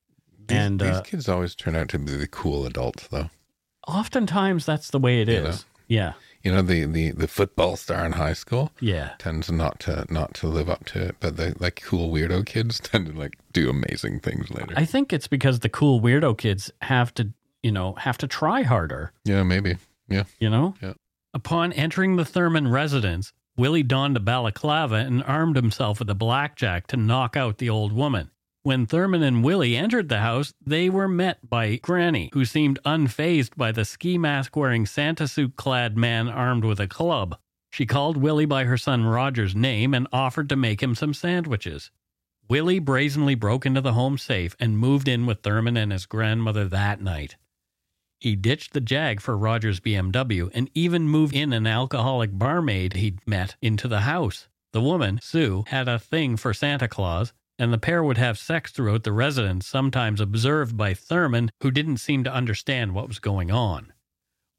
[0.48, 3.30] These, and these uh, kids always turn out to be the cool adults, though.
[3.88, 5.60] oftentimes that's the way it You is.
[5.60, 5.64] know?
[5.88, 6.14] Yeah.
[6.44, 9.12] You know, the, the, the football star in high school Yeah.
[9.18, 12.80] tends not to not to live up to it, but the like cool weirdo kids
[12.84, 14.74] tend to like do amazing things later.
[14.78, 17.32] I think it's because the cool weirdo kids have to,
[17.64, 19.78] you know, have to try harder, yeah, maybe.
[20.08, 20.24] Yeah.
[20.40, 20.76] you know?
[20.82, 20.94] Yeah.
[21.34, 26.88] Upon entering the Thurman residence, Willie donned a balaclava and armed himself with a blackjack
[26.88, 28.32] to knock out the old woman.
[28.64, 33.56] When Thurman and Willie entered the house, they were met by Granny, who seemed unfazed
[33.56, 37.38] by the ski mask wearing Santa suit clad man armed with a club.
[37.70, 41.92] She called Willie by her son Roger's name and offered to make him some sandwiches.
[42.50, 46.68] Willie brazenly broke into the home safe and moved in with Thurman and his grandmother
[46.68, 47.36] that night.
[48.20, 53.26] He ditched the Jag for Roger's BMW and even moved in an alcoholic barmaid he'd
[53.26, 54.50] met into the house.
[54.74, 58.72] The woman, Sue, had a thing for Santa Claus, and the pair would have sex
[58.72, 63.52] throughout the residence, sometimes observed by Thurman, who didn't seem to understand what was going
[63.52, 63.94] on.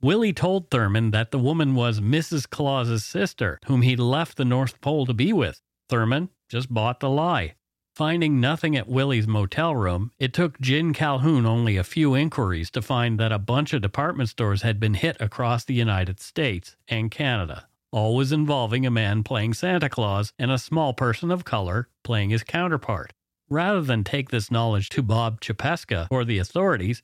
[0.00, 2.48] Willie told Thurman that the woman was Mrs.
[2.48, 5.60] Claus's sister, whom he'd left the North Pole to be with.
[5.90, 7.56] Thurman just bought the lie.
[7.94, 12.80] Finding nothing at Willie's motel room, it took Jin Calhoun only a few inquiries to
[12.80, 17.10] find that a bunch of department stores had been hit across the United States and
[17.10, 22.30] Canada, always involving a man playing Santa Claus and a small person of color playing
[22.30, 23.12] his counterpart.
[23.48, 27.02] Rather than take this knowledge to Bob Chapeska or the authorities,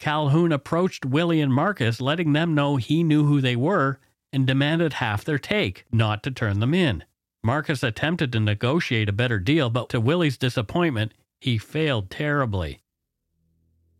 [0.00, 4.00] Calhoun approached Willie and Marcus, letting them know he knew who they were
[4.32, 7.04] and demanded half their take, not to turn them in.
[7.44, 12.80] Marcus attempted to negotiate a better deal, but to Willie's disappointment, he failed terribly.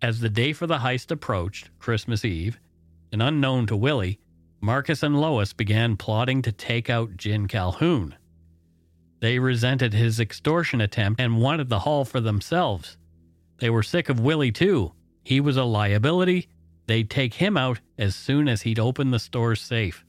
[0.00, 2.60] As the day for the heist approached, Christmas Eve,
[3.10, 4.20] and unknown to Willie,
[4.60, 8.14] Marcus and Lois began plotting to take out Jin Calhoun.
[9.18, 12.96] They resented his extortion attempt and wanted the haul for themselves.
[13.58, 14.92] They were sick of Willie, too.
[15.24, 16.48] He was a liability.
[16.86, 20.04] They'd take him out as soon as he'd open the store's safe.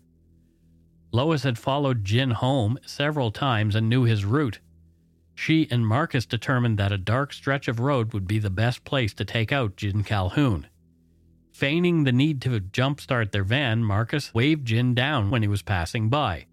[1.13, 4.59] Lois had followed Jin home several times and knew his route.
[5.35, 9.13] She and Marcus determined that a dark stretch of road would be the best place
[9.13, 10.67] to take out Jin Calhoun.
[11.51, 16.09] Feigning the need to jumpstart their van, Marcus waved Jin down when he was passing
[16.09, 16.47] by.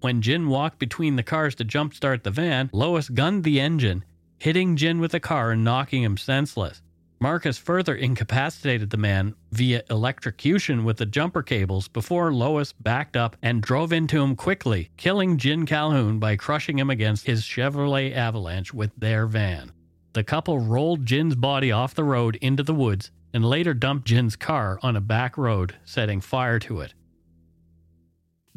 [0.00, 4.04] When Jin walked between the cars to jumpstart the van, Lois gunned the engine,
[4.38, 6.82] hitting Jin with the car and knocking him senseless.
[7.20, 13.36] Marcus further incapacitated the man via electrocution with the jumper cables before Lois backed up
[13.42, 18.74] and drove into him quickly, killing Jin Calhoun by crushing him against his Chevrolet Avalanche
[18.74, 19.72] with their van.
[20.12, 24.36] The couple rolled Jin's body off the road into the woods and later dumped Jin's
[24.36, 26.94] car on a back road, setting fire to it.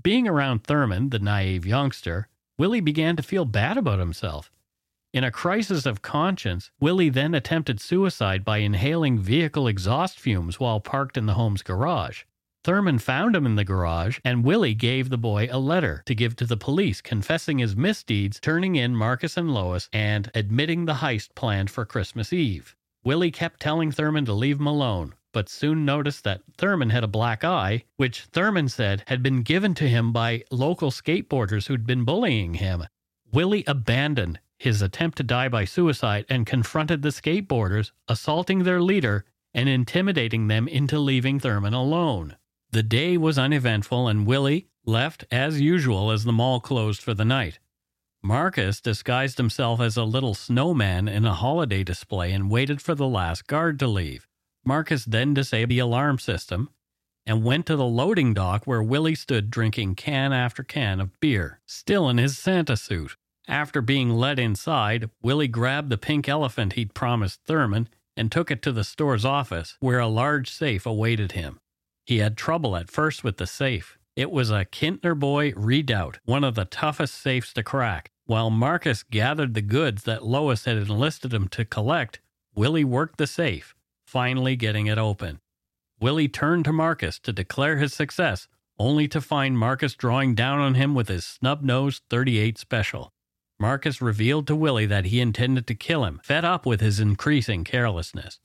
[0.02, 2.28] Being around Thurman, the naive youngster,
[2.58, 4.52] Willie began to feel bad about himself.
[5.14, 10.80] In a crisis of conscience, Willie then attempted suicide by inhaling vehicle exhaust fumes while
[10.80, 12.24] parked in the home's garage.
[12.66, 16.36] Thurman found him in the garage, and Willie gave the boy a letter to give
[16.36, 21.34] to the police confessing his misdeeds, turning in Marcus and Lois, and admitting the heist
[21.34, 22.76] planned for Christmas Eve.
[23.06, 27.08] Willie kept telling Thurman to leave him alone, but soon noticed that Thurman had a
[27.08, 32.04] black eye, which Thurman said had been given to him by local skateboarders who'd been
[32.04, 32.84] bullying him.
[33.32, 39.26] Willie abandoned his attempt to die by suicide and confronted the skateboarders, assaulting their leader
[39.54, 42.36] and intimidating them into leaving Thurman alone.
[42.72, 47.26] The day was uneventful, and Willie left as usual as the mall closed for the
[47.26, 47.60] night.
[48.24, 53.08] Marcus disguised himself as a little snowman in a holiday display and waited for the
[53.08, 54.28] last guard to leave.
[54.66, 56.70] Marcus then disabled the alarm system
[57.26, 61.62] and went to the loading dock where Willie stood drinking can after can of beer,
[61.66, 63.16] still in his Santa suit.
[63.48, 67.88] After being led inside, Willie grabbed the pink elephant he'd promised Thurman
[68.18, 71.60] and took it to the store's office, where a large safe awaited him.
[72.06, 73.98] He had trouble at first with the safe.
[74.16, 78.10] It was a Kintner Boy Redoubt, one of the toughest safes to crack.
[78.26, 82.20] While Marcus gathered the goods that Lois had enlisted him to collect,
[82.54, 83.76] Willie worked the safe,
[84.06, 85.40] finally getting it open.
[86.02, 90.76] Willie turned to Marcus to declare his success, only to find Marcus drawing down on
[90.76, 93.14] him with his snub nosed 38 special.
[93.60, 97.64] Marcus revealed to Willie that he intended to kill him, fed up with his increasing
[97.64, 98.40] carelessness.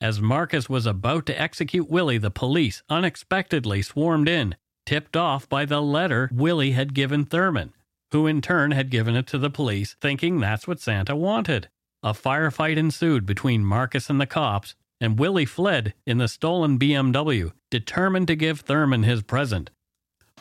[0.00, 5.64] As Marcus was about to execute Willie, the police unexpectedly swarmed in, tipped off by
[5.64, 7.74] the letter Willie had given Thurman,
[8.10, 11.68] who in turn had given it to the police, thinking that's what Santa wanted.
[12.02, 17.52] A firefight ensued between Marcus and the cops, and Willie fled in the stolen BMW,
[17.70, 19.70] determined to give Thurman his present.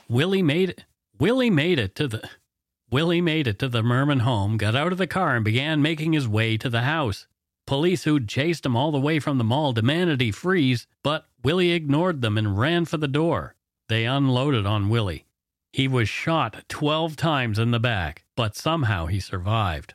[0.08, 0.86] Willie made it.
[1.20, 2.30] Willie made it to the
[2.92, 6.14] Willie made it to the Merman home, got out of the car, and began making
[6.14, 7.28] his way to the house.
[7.68, 11.72] Police who'd chased him all the way from the mall demanded he freeze, but Willie
[11.72, 13.56] ignored them and ran for the door.
[13.90, 15.26] They unloaded on Willie.
[15.72, 19.94] He was shot 12 times in the back, but somehow he survived.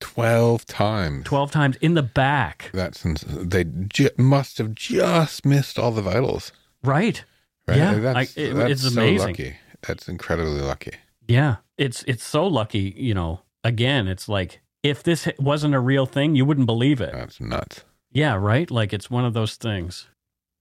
[0.00, 1.24] 12 times.
[1.24, 2.70] 12 times in the back.
[2.74, 6.52] That's ins- they ju- must have just missed all the vitals.
[6.82, 7.24] Right.
[7.66, 7.78] Right?
[7.78, 9.26] Yeah, that's, I- it- that's it's so amazing.
[9.28, 9.56] lucky.
[9.86, 10.92] That's incredibly lucky.
[11.26, 11.56] Yeah.
[11.76, 13.40] It's it's so lucky, you know.
[13.62, 17.12] Again, it's like if this wasn't a real thing, you wouldn't believe it.
[17.12, 17.84] That's nuts.
[18.12, 18.70] Yeah, right?
[18.70, 20.08] Like it's one of those things.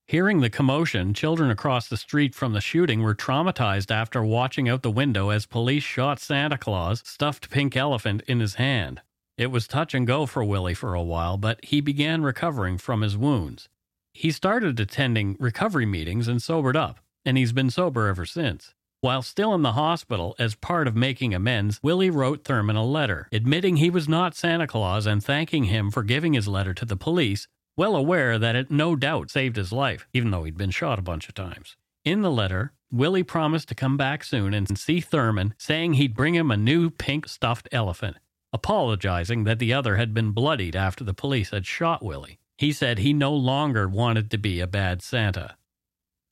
[0.07, 4.81] Hearing the commotion, children across the street from the shooting were traumatized after watching out
[4.81, 9.01] the window as police shot Santa Claus, stuffed pink elephant, in his hand.
[9.37, 13.01] It was touch and go for Willie for a while, but he began recovering from
[13.01, 13.69] his wounds.
[14.13, 18.73] He started attending recovery meetings and sobered up, and he's been sober ever since.
[19.03, 23.27] While still in the hospital, as part of making amends, Willie wrote Thurman a letter,
[23.33, 26.95] admitting he was not Santa Claus and thanking him for giving his letter to the
[26.95, 30.99] police, well aware that it no doubt saved his life, even though he'd been shot
[30.99, 31.75] a bunch of times.
[32.05, 36.35] In the letter, Willie promised to come back soon and see Thurman, saying he'd bring
[36.35, 38.15] him a new pink stuffed elephant,
[38.53, 42.39] apologizing that the other had been bloodied after the police had shot Willie.
[42.57, 45.57] He said he no longer wanted to be a bad Santa.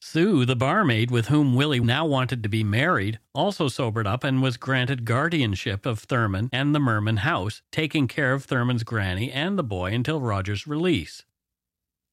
[0.03, 4.41] Sue, the barmaid with whom Willie now wanted to be married, also sobered up and
[4.41, 9.59] was granted guardianship of Thurman and the Merman house, taking care of Thurman's granny and
[9.59, 11.23] the boy until Roger's release.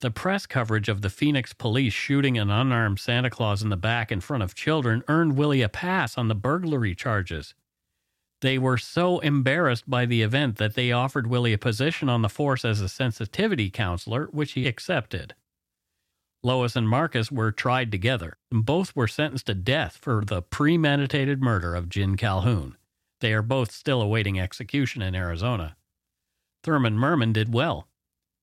[0.00, 4.12] The press coverage of the Phoenix police shooting an unarmed Santa Claus in the back
[4.12, 7.54] in front of children earned Willie a pass on the burglary charges.
[8.42, 12.28] They were so embarrassed by the event that they offered Willie a position on the
[12.28, 15.34] force as a sensitivity counselor, which he accepted.
[16.48, 21.42] Lois and Marcus were tried together, and both were sentenced to death for the premeditated
[21.42, 22.78] murder of Jin Calhoun.
[23.20, 25.76] They are both still awaiting execution in Arizona.
[26.62, 27.86] Thurman Merman did well.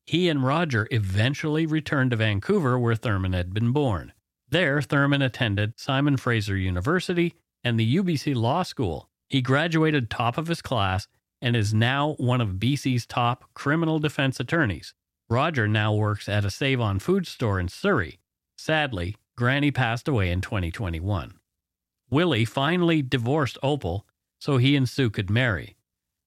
[0.05, 4.13] He and Roger eventually returned to Vancouver, where Thurman had been born.
[4.49, 7.33] There, Thurman attended Simon Fraser University
[7.63, 9.09] and the UBC Law School.
[9.29, 11.07] He graduated top of his class
[11.41, 14.93] and is now one of BC's top criminal defense attorneys.
[15.29, 18.19] Roger now works at a Save on Food store in Surrey.
[18.57, 21.33] Sadly, Granny passed away in 2021.
[22.09, 24.05] Willie finally divorced Opal
[24.39, 25.75] so he and Sue could marry.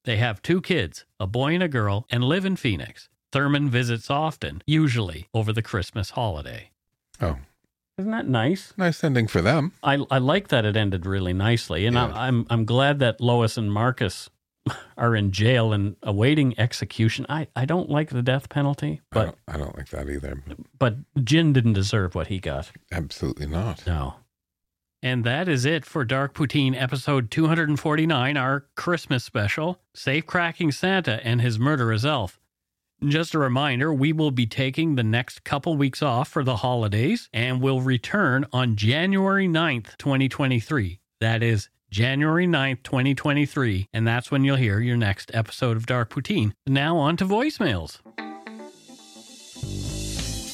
[0.03, 3.07] They have two kids, a boy and a girl, and live in Phoenix.
[3.31, 6.71] Thurman visits often, usually over the Christmas holiday.
[7.21, 7.37] Oh,
[7.97, 8.73] Isn't that nice?
[8.77, 9.71] nice ending for them.
[9.83, 12.07] I, I like that it ended really nicely, and Yeah.
[12.07, 14.29] I, I'm I'm glad that Lois and Marcus
[14.97, 17.25] are in jail and awaiting execution.
[17.29, 20.43] I, I don't like the death penalty, I but don't, I don't like that either.
[20.77, 22.71] but Jin didn't deserve what he got.
[22.91, 23.85] Absolutely not.
[23.87, 24.15] No.
[25.01, 31.25] And that is it for Dark Poutine episode 249, our Christmas special, Safe Cracking Santa
[31.25, 32.37] and His Murderous Elf.
[33.07, 37.29] Just a reminder, we will be taking the next couple weeks off for the holidays
[37.31, 40.99] and will return on January 9th, 2023.
[41.21, 46.11] That is January 9th, 2023, and that's when you'll hear your next episode of Dark
[46.11, 46.53] Poutine.
[46.67, 47.99] Now on to voicemails.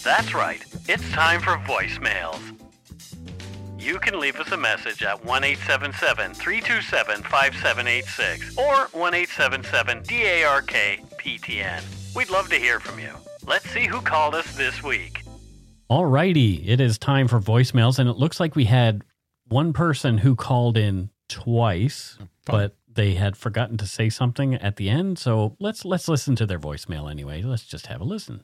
[0.01, 0.63] That's right.
[0.87, 2.39] It's time for voicemails.
[3.77, 10.71] You can leave us a message at 1 327 5786 or 1 DARK
[11.19, 12.15] PTN.
[12.15, 13.11] We'd love to hear from you.
[13.45, 15.23] Let's see who called us this week.
[15.91, 19.03] Alrighty, it is time for voicemails, and it looks like we had
[19.49, 24.89] one person who called in twice, but they had forgotten to say something at the
[24.89, 25.19] end.
[25.19, 27.41] So let's let's listen to their voicemail anyway.
[27.41, 28.43] Let's just have a listen.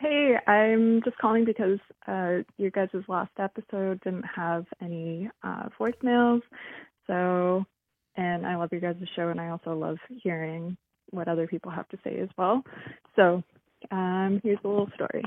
[0.00, 6.42] Hey, I'm just calling because uh, your guys' last episode didn't have any uh, voicemails.
[7.06, 7.64] So,
[8.16, 10.76] and I love your guys' show, and I also love hearing
[11.10, 12.64] what other people have to say as well.
[13.14, 13.44] So,
[13.92, 15.22] um, here's a little story.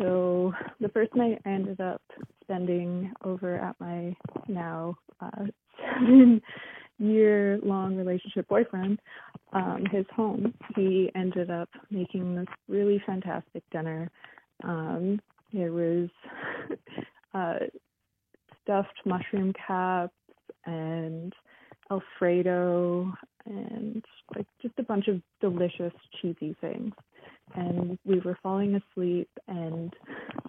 [0.00, 2.02] So, the first night I ended up
[2.42, 4.16] spending over at my
[4.48, 5.44] now uh,
[5.94, 6.40] seven
[6.98, 8.98] year long relationship boyfriend
[9.52, 14.10] um, his home, he ended up making this really fantastic dinner.
[14.62, 15.20] Um,
[15.52, 16.08] was
[17.34, 17.58] uh,
[18.62, 20.12] stuffed mushroom caps
[20.66, 21.32] and
[21.90, 23.12] Alfredo
[23.46, 24.04] and
[24.36, 26.92] like just a bunch of delicious cheesy things.
[27.54, 29.94] And we were falling asleep, and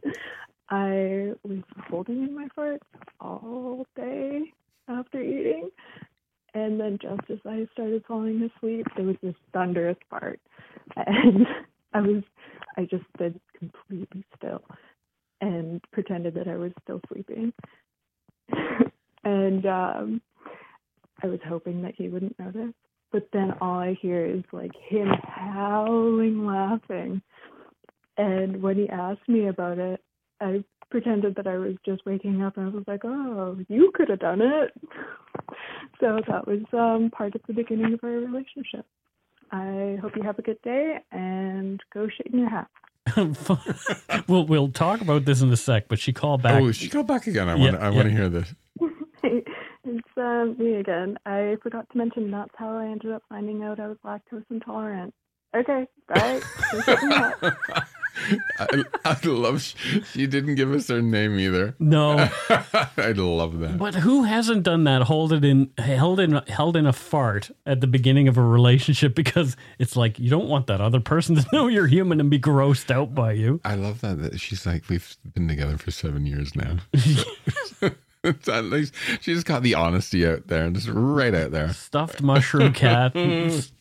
[0.70, 2.80] I was holding in my farts
[3.20, 4.42] all day
[4.88, 5.70] after eating.
[6.54, 10.40] And then just as I started falling asleep, there was this thunderous fart,
[10.96, 11.48] and
[11.94, 12.24] I was
[12.78, 14.64] I just stood completely still
[15.42, 17.52] and pretended that I was still sleeping.
[19.24, 20.22] and um,
[21.24, 22.74] I was hoping that he wouldn't notice.
[23.12, 27.22] But then all I hear is like him howling laughing.
[28.18, 30.02] And when he asked me about it,
[30.40, 34.10] I pretended that I was just waking up and I was like, "Oh, you could
[34.10, 34.72] have done it."
[36.00, 38.86] so that was um, part of the beginning of our relationship.
[39.52, 42.68] I hope you have a good day and go shit in your hat.
[44.28, 46.62] we'll we'll talk about this in a sec, but she called back.
[46.62, 47.50] Oh, she called back again.
[47.50, 48.18] I want Yeah, I want to yeah.
[48.18, 48.54] hear this.
[50.22, 51.18] it's uh, me again.
[51.26, 55.14] I forgot to mention that's how I ended up finding out I was lactose intolerant.
[55.56, 56.42] Okay, bye.
[56.72, 57.88] Go shit in your hat.
[58.60, 59.62] I, I love.
[59.62, 61.76] She didn't give us her name either.
[61.80, 62.30] No.
[62.50, 63.78] I love that.
[63.78, 65.04] But who hasn't done that?
[65.04, 69.14] Hold it in, held in, held in a fart at the beginning of a relationship
[69.16, 72.40] because it's like you don't want that other person to know you're human and be
[72.40, 73.60] grossed out by you.
[73.66, 76.78] I love that, that she's like, we've been together for seven years now.
[78.48, 81.74] At least she just got the honesty out there and just right out there.
[81.74, 83.14] Stuffed mushroom cat,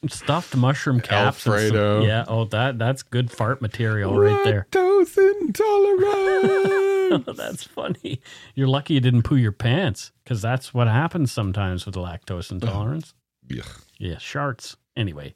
[0.08, 2.00] stuffed mushroom caps, and some- Alfredo.
[2.02, 4.66] yeah, oh that that's good fart material right there.
[4.72, 7.26] Lactose intolerant.
[7.36, 8.20] that's funny.
[8.54, 13.14] You're lucky you didn't poo your pants because that's what happens sometimes with lactose intolerance.
[13.48, 13.82] Yuck.
[13.98, 14.76] Yeah, sharts.
[14.96, 15.34] Anyway,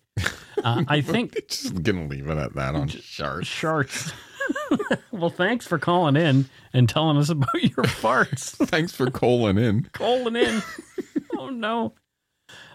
[0.63, 3.47] uh, I think just gonna leave it at that on sharks.
[3.47, 4.13] Sharks.
[5.13, 8.57] well, thanks for calling in and telling us about your farts.
[8.69, 9.89] Thanks for calling in.
[9.93, 10.63] calling in.
[11.39, 11.95] oh no.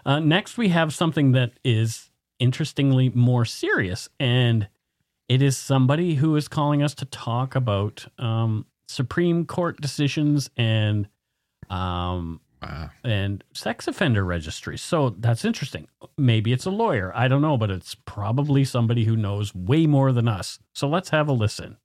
[0.04, 4.68] Uh, next, we have something that is interestingly more serious, and
[5.28, 11.08] it is somebody who is calling us to talk about um, Supreme Court decisions and
[11.68, 12.40] um,
[13.04, 14.82] and sex offender registries.
[14.82, 15.88] So that's interesting.
[16.16, 17.12] Maybe it's a lawyer.
[17.14, 20.58] I don't know, but it's probably somebody who knows way more than us.
[20.72, 21.76] So let's have a listen.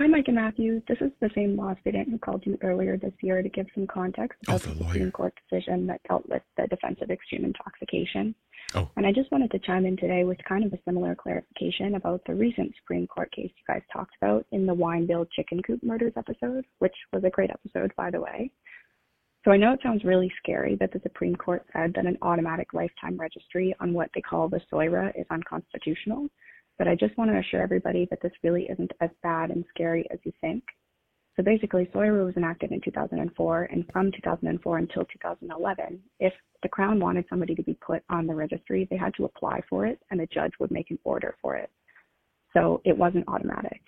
[0.00, 0.80] Hi, Mike and Matthew.
[0.88, 3.86] This is the same law student who called you earlier this year to give some
[3.86, 8.34] context oh, about the, Supreme Court decision that dealt with the defense of extreme intoxication.
[8.74, 8.88] Oh.
[8.96, 12.22] And I just wanted to chime in today with kind of a similar clarification about
[12.26, 16.14] the recent Supreme Court case you guys talked about in the Wineville chicken coop murders
[16.16, 18.50] episode, which was a great episode, by the way.
[19.44, 22.74] So I know it sounds really scary that the Supreme Court said that an automatic
[22.74, 26.28] lifetime registry on what they call the SOIRA is unconstitutional,
[26.78, 30.06] but I just want to assure everybody that this really isn't as bad and scary
[30.12, 30.62] as you think.
[31.36, 37.00] So basically, SOIRA was enacted in 2004, and from 2004 until 2011, if the Crown
[37.00, 40.20] wanted somebody to be put on the registry, they had to apply for it, and
[40.20, 41.70] a judge would make an order for it.
[42.52, 43.80] So it wasn't automatic.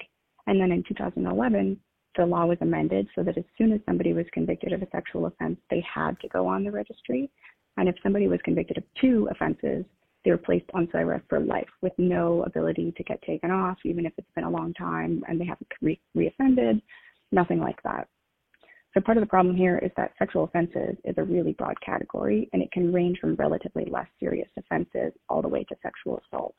[0.46, 1.78] And then in 2011,
[2.17, 5.27] the law was amended so that as soon as somebody was convicted of a sexual
[5.27, 7.31] offense, they had to go on the registry.
[7.77, 9.85] And if somebody was convicted of two offenses,
[10.25, 14.07] they were placed on SOIRA for life with no ability to get taken off, even
[14.07, 16.81] if it's been a long time and they haven't re- reoffended,
[17.33, 18.09] nothing like that.
[18.95, 22.49] So part of the problem here is that sexual offenses is a really broad category
[22.53, 26.55] and it can range from relatively less serious offenses all the way to sexual assault.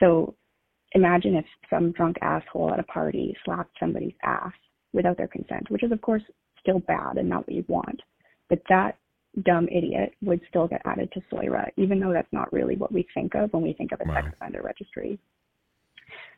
[0.00, 0.34] So
[0.92, 4.52] imagine if some drunk asshole at a party slapped somebody's ass
[4.92, 6.22] without their consent, which is of course
[6.60, 8.00] still bad and not what you want.
[8.48, 8.96] But that
[9.44, 13.06] dumb idiot would still get added to SOIRA, even though that's not really what we
[13.14, 15.18] think of when we think of a sex offender registry.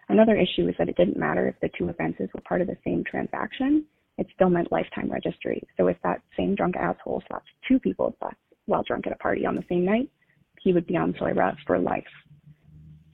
[0.08, 2.76] Another issue is that it didn't matter if the two offenses were part of the
[2.84, 3.84] same transaction,
[4.16, 5.62] it still meant lifetime registry.
[5.76, 8.16] So if that same drunk asshole slapped two people
[8.66, 10.08] while drunk at a party on the same night,
[10.60, 12.04] he would be on SOIRA for life.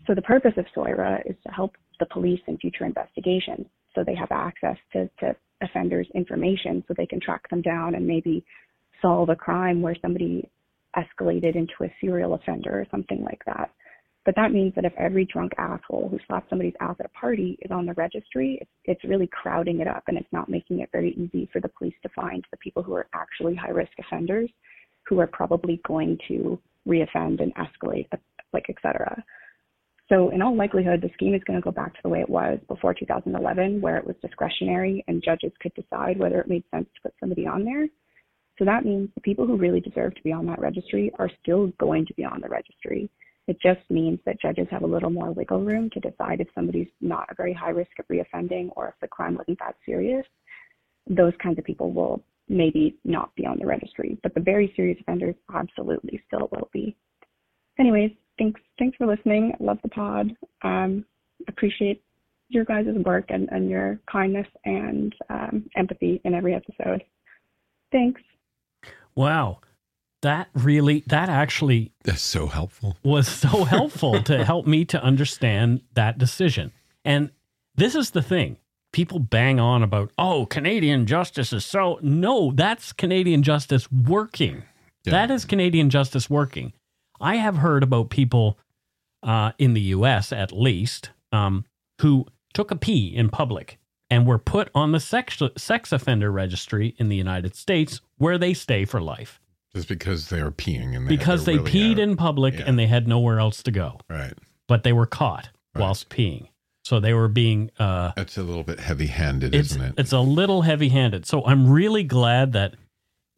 [0.06, 4.14] So the purpose of SOIRA is to help the police in future investigations so they
[4.14, 8.44] have access to, to offenders' information so they can track them down and maybe
[9.02, 10.48] solve a crime where somebody
[10.96, 13.70] escalated into a serial offender or something like that.
[14.24, 17.58] But that means that if every drunk asshole who slapped somebody's ass at a party
[17.62, 20.90] is on the registry, it's, it's really crowding it up and it's not making it
[20.92, 24.50] very easy for the police to find the people who are actually high risk offenders
[25.06, 28.06] who are probably going to reoffend and escalate,
[28.52, 29.22] like, et cetera.
[30.10, 32.28] So in all likelihood, the scheme is going to go back to the way it
[32.28, 36.86] was before 2011, where it was discretionary and judges could decide whether it made sense
[36.94, 37.86] to put somebody on there.
[38.58, 41.68] So that means the people who really deserve to be on that registry are still
[41.78, 43.08] going to be on the registry.
[43.46, 46.90] It just means that judges have a little more wiggle room to decide if somebody's
[47.00, 50.26] not a very high risk of reoffending or if the crime wasn't that serious.
[51.08, 54.98] Those kinds of people will maybe not be on the registry, but the very serious
[55.00, 56.96] offenders absolutely still will be.
[57.78, 58.10] Anyways,
[58.40, 59.54] thanks thanks for listening.
[59.60, 60.34] Love the pod.
[60.62, 61.04] Um,
[61.46, 62.02] appreciate
[62.48, 67.04] your guys' work and, and your kindness and um, empathy in every episode.
[67.92, 68.20] Thanks.
[69.14, 69.60] Wow.
[70.22, 72.96] That really, that actually That's so helpful.
[73.02, 76.72] was so helpful to help me to understand that decision.
[77.04, 77.30] And
[77.76, 78.56] this is the thing.
[78.92, 82.00] People bang on about, oh, Canadian justice is so.
[82.02, 84.64] No, that's Canadian justice working.
[85.04, 85.12] Yeah.
[85.12, 86.72] That is Canadian justice working.
[87.20, 88.58] I have heard about people
[89.22, 91.64] uh, in the US, at least, um,
[92.00, 96.94] who took a pee in public and were put on the sex, sex offender registry
[96.98, 99.40] in the United States where they stay for life
[99.74, 101.98] Just because they were peeing and they because they really peed out.
[102.00, 102.64] in public Yeah.
[102.66, 104.32] and they had nowhere else to go, Right.
[104.66, 105.82] but they were caught Right.
[105.82, 106.48] whilst peeing.
[106.84, 109.94] So they were being uh, That's a little bit heavy handed, isn't it?
[109.98, 111.26] it's a little heavy-handed.
[111.26, 112.74] So I'm really glad that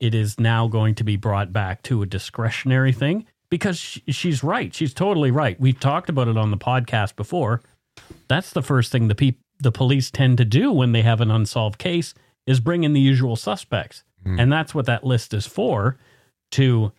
[0.00, 4.42] it is now going to be brought back to a discretionary thing because sh- she's
[4.42, 4.74] right.
[4.74, 5.60] She's totally right.
[5.60, 7.60] We've talked about it on the podcast before.
[8.26, 11.30] That's the first thing the peop- the police tend to do when they have an
[11.30, 12.14] unsolved case
[12.46, 14.04] is bring in the usual suspects.
[14.24, 14.40] Hmm.
[14.40, 15.98] And that's what that list is for
[16.52, 16.92] to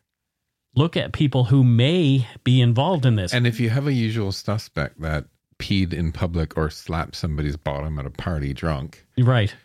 [0.75, 3.33] look at people who may be involved in this.
[3.33, 5.25] And if you have a usual suspect that
[5.57, 9.55] peed in public or slapped somebody's bottom at a party drunk, right.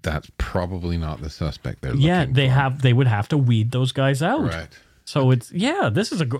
[0.00, 2.54] that's probably not the suspect they're Yeah, they for.
[2.54, 4.44] have they would have to weed those guys out.
[4.54, 4.68] Right.
[5.10, 6.38] So it's yeah, this is a gr-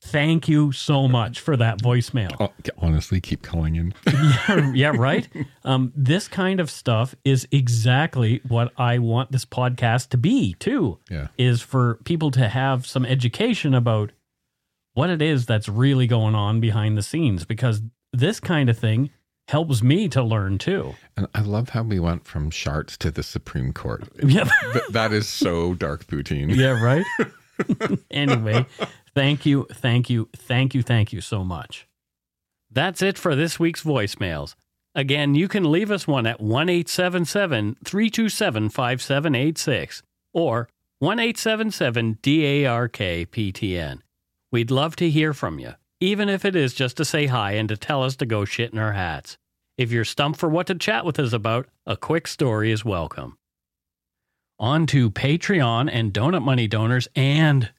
[0.00, 2.30] thank you so much for that voicemail.
[2.38, 3.92] Oh, honestly, keep calling in.
[4.06, 5.28] yeah, yeah, right.
[5.64, 11.00] Um, this kind of stuff is exactly what I want this podcast to be too.
[11.10, 11.28] Yeah.
[11.38, 14.12] Is for people to have some education about
[14.92, 19.10] what it is that's really going on behind the scenes because this kind of thing
[19.48, 20.94] helps me to learn too.
[21.16, 24.04] And I love how we went from sharks to the Supreme Court.
[24.22, 24.48] Yeah.
[24.72, 26.54] Th- that is so dark poutine.
[26.54, 27.04] Yeah, right.
[28.10, 28.66] anyway,
[29.14, 31.86] thank you, thank you, thank you, thank you so much.
[32.70, 34.54] That's it for this week's voicemails.
[34.94, 40.02] Again, you can leave us one at 1 877 327 5786
[40.32, 44.00] or 1 877 DARK PTN.
[44.52, 47.68] We'd love to hear from you, even if it is just to say hi and
[47.68, 49.36] to tell us to go shit in our hats.
[49.76, 53.36] If you're stumped for what to chat with us about, a quick story is welcome
[54.64, 57.70] on to Patreon and Donut Money donors, and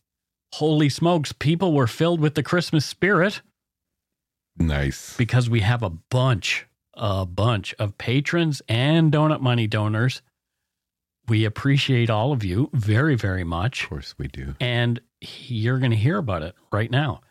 [0.54, 3.42] holy smokes, people were filled with the Christmas spirit
[4.58, 5.18] Nice.
[5.18, 10.22] because we have a bunch, a bunch of patrons and Donut Money donors.
[11.28, 13.84] We appreciate all of you very, very much.
[13.86, 14.54] Of course we do.
[14.60, 15.02] And
[15.48, 17.22] you're going to hear about it right now.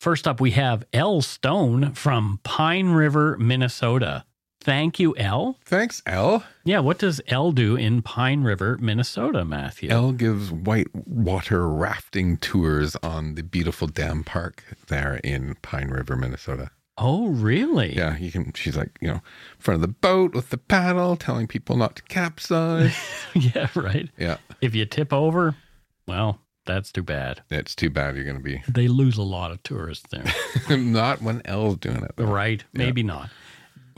[0.00, 4.24] First up, we have L Stone from Pine River, Minnesota.
[4.62, 5.56] Thank you, L.
[5.64, 6.44] Thanks, L.
[6.64, 9.88] Yeah, what does L do in Pine River, Minnesota, Matthew?
[9.88, 16.14] L gives white water rafting tours on the beautiful dam park there in Pine River,
[16.14, 16.70] Minnesota.
[16.98, 17.96] Oh, really?
[17.96, 18.52] Yeah, you can.
[18.52, 19.20] She's like, you know, in
[19.60, 22.94] front of the boat with the paddle, telling people not to capsize.
[23.34, 24.10] yeah, right.
[24.18, 25.54] yeah, If you tip over,
[26.06, 27.40] well, that's too bad.
[27.48, 30.26] it's too bad you're going to be They lose a lot of tourists there.
[30.76, 32.12] not when L's doing it.
[32.16, 32.24] though.
[32.26, 32.62] right?
[32.74, 33.30] Maybe not.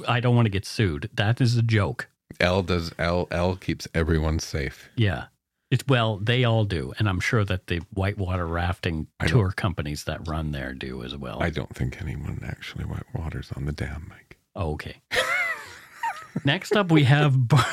[0.06, 1.10] I don't want to get sued.
[1.14, 2.08] That is a joke.
[2.40, 3.28] L does L.
[3.30, 4.88] L keeps everyone safe.
[4.96, 5.24] Yeah.
[5.70, 10.28] It's well, they all do, and I'm sure that the whitewater rafting tour companies that
[10.28, 11.42] run there do as well.
[11.42, 14.36] I don't think anyone actually white waters on the dam, Mike.
[14.54, 15.00] Okay.
[16.44, 17.64] Next up, we have Bar-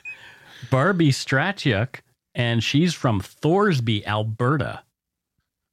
[0.70, 2.00] Barbie Strachuk,
[2.34, 4.82] and she's from Thorsby, Alberta.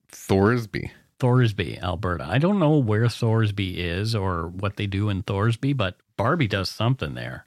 [0.10, 0.92] Thorsby.
[1.20, 2.26] Thorsby, Alberta.
[2.30, 6.70] I don't know where Thorsby is or what they do in Thorsby, but Barbie does
[6.70, 7.46] something there.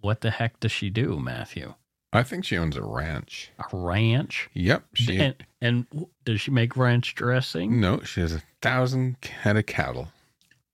[0.00, 1.74] What the heck does she do, Matthew?
[2.12, 3.50] I think she owns a ranch.
[3.58, 4.50] A ranch?
[4.52, 4.84] Yep.
[4.94, 7.80] She And, and does she make ranch dressing?
[7.80, 10.08] no, she has a thousand head of cattle.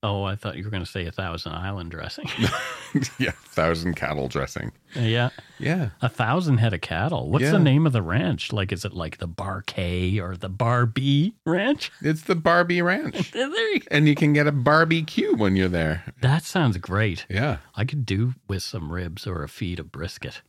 [0.00, 2.28] Oh, I thought you were going to say a Thousand Island dressing.
[3.18, 4.70] yeah, thousand cattle dressing.
[4.94, 5.30] yeah.
[5.58, 5.90] Yeah.
[6.00, 7.28] A thousand head of cattle.
[7.30, 7.50] What's Yeah.
[7.50, 8.52] the name of the ranch?
[8.52, 11.90] Like, is it like the Bar K or the Barbie Ranch?
[12.00, 13.32] It's the Barbie Ranch.
[13.32, 16.04] There you- and you can get a barbecue when you're there.
[16.20, 17.26] that sounds great.
[17.28, 17.58] Yeah.
[17.74, 20.42] I could do with some ribs or a feed of brisket.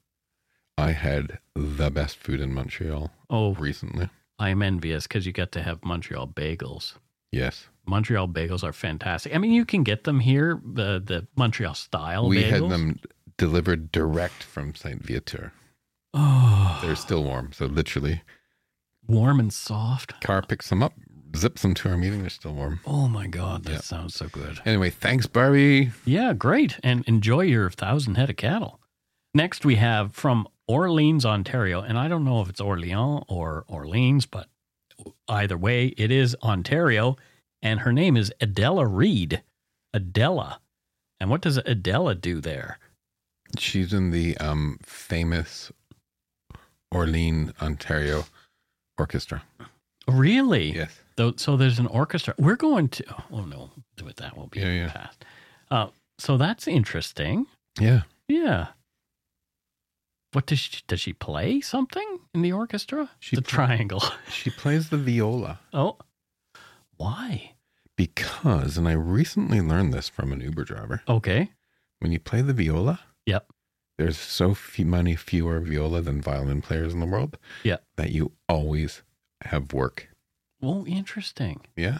[0.77, 4.09] I had the best food in Montreal Oh, recently.
[4.37, 6.93] I am envious because you get to have Montreal bagels.
[7.31, 7.67] Yes.
[7.89, 9.33] Montreal bagels are fantastic.
[9.35, 12.27] I mean, you can get them here, the the Montreal style.
[12.29, 12.49] we bagels.
[12.49, 12.99] had them
[13.37, 15.51] delivered direct from Saint Viateur.
[16.13, 17.51] Oh, They're still warm.
[17.53, 18.21] So literally,
[19.07, 20.19] warm and soft.
[20.21, 20.93] car picks them up,
[21.35, 22.21] zips them to our meeting.
[22.21, 22.79] They're still warm.
[22.85, 23.79] Oh my god, that Yeah.
[23.81, 24.59] sounds so good.
[24.65, 25.91] Anyway, thanks, Barbie.
[26.05, 26.79] Yeah, great.
[26.83, 28.79] And enjoy your thousand head of cattle.
[29.33, 31.81] Next, we have from Orleans, Ontario.
[31.81, 34.47] And I don't know if it's Orleans or Orleans, but
[35.27, 37.15] either way, it is Ontario.
[37.61, 39.43] And her name is Adela Reed.
[39.93, 40.59] Adela.
[41.19, 42.79] And what does Adela do there?
[43.57, 45.71] She's in the um, famous
[46.91, 48.25] Orleans, Ontario
[48.97, 49.43] orchestra.
[50.07, 50.71] Really?
[50.75, 50.99] Yes.
[51.15, 52.33] Though, so there's an orchestra.
[52.37, 53.03] We're going to.
[53.31, 53.71] Oh no,
[54.03, 54.91] with that will be Yeah, yeah.
[54.91, 55.25] past.
[55.69, 55.87] Uh,
[56.17, 57.47] So that's interesting.
[57.79, 58.01] Yeah.
[58.27, 58.67] Yeah.
[60.31, 63.09] What does she does she play something in the orchestra?
[63.19, 64.03] She the triangle.
[64.29, 65.97] She plays the viola oh.
[66.99, 67.53] Why?
[67.97, 71.01] because, and I recently learned this from an Uber driver.
[71.05, 71.49] Okay.
[71.99, 73.51] When you play the viola, Yep.
[73.97, 77.77] there's so few, many fewer viola than violin players in the world Yeah.
[77.97, 79.01] that you always
[79.41, 80.07] have work.
[80.61, 81.59] Well, interesting.
[81.75, 81.97] Yeah.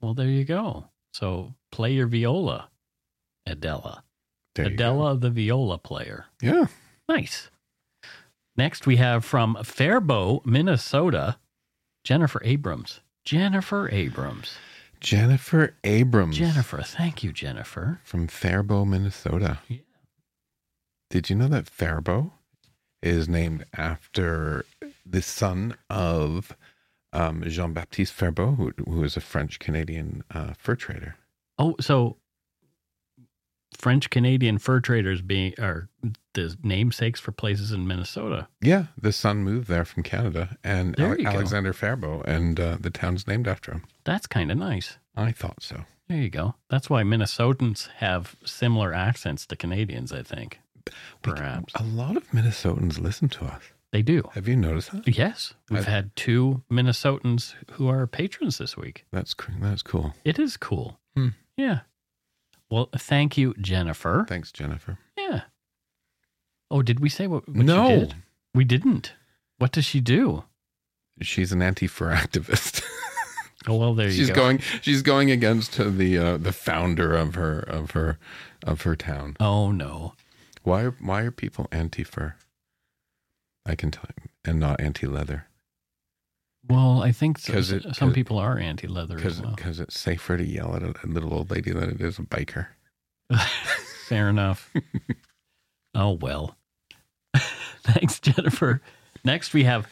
[0.00, 0.86] Well, there you go.
[1.12, 2.70] So play your viola,
[3.44, 4.04] Adela.
[4.54, 6.26] There you Adela, the viola player.
[6.40, 6.68] Yeah.
[7.10, 7.50] Nice.
[8.56, 11.36] Next, we have from Faribault, Minnesota,
[12.04, 13.00] Jennifer Abrams.
[13.24, 14.56] Jennifer Abrams.
[15.00, 16.36] Jennifer Abrams.
[16.36, 18.00] Jennifer, thank you, Jennifer.
[18.04, 19.58] From Faribault, Minnesota.
[19.68, 19.78] Yeah.
[21.10, 22.32] Did you know that Faribault
[23.02, 24.64] is named after
[25.04, 26.56] the son of
[27.12, 31.16] um, Jean Baptiste Faribault, who, who was a French Canadian uh, fur trader?
[31.58, 32.16] Oh, so
[33.82, 35.88] French Canadian fur traders being are
[36.34, 38.46] the namesakes for places in Minnesota.
[38.60, 43.26] Yeah, the son moved there from Canada, and Ale- Alexander Faribault, and uh, the town's
[43.26, 43.82] named after him.
[44.04, 44.98] That's kind of nice.
[45.16, 45.82] I thought so.
[46.08, 46.54] There you go.
[46.70, 50.60] That's why Minnesotans have similar accents to Canadians, I think.
[51.22, 51.74] Perhaps.
[51.74, 53.62] A lot of Minnesotans listen to us.
[53.90, 54.22] They do.
[54.34, 55.08] Have you noticed that?
[55.08, 55.54] Yes.
[55.70, 59.06] We've I- had two Minnesotans who are patrons this week.
[59.12, 60.14] That's that's cool.
[60.24, 61.00] It is cool.
[61.16, 61.28] Hmm.
[61.56, 61.80] Yeah.
[62.72, 64.24] Well, thank you, Jennifer.
[64.26, 64.96] Thanks, Jennifer.
[65.18, 65.42] Yeah.
[66.70, 67.86] Oh, did we say what, what No.
[67.88, 68.14] she did?
[68.54, 69.12] We didn't.
[69.58, 70.44] What does she do?
[71.20, 72.82] She's an anti-fur activist.
[73.68, 74.34] Oh well, there you she's go.
[74.34, 74.58] going.
[74.80, 78.18] She's going against the uh, the founder of her of her
[78.66, 79.36] of her town.
[79.38, 80.14] Oh no.
[80.64, 82.34] Why why are people anti-fur?
[83.64, 85.46] I can tell you, and not anti-leather.
[86.68, 89.50] Well, I think so, it- some 'cause- people are anti-leather as well.
[89.54, 89.84] Because well.
[89.84, 92.68] it's safer to yell at a, a little old lady than it is a biker.
[94.08, 94.72] Fair enough.
[95.94, 96.56] oh well.
[97.82, 98.80] Thanks, Jennifer.
[99.24, 99.88] Next we have,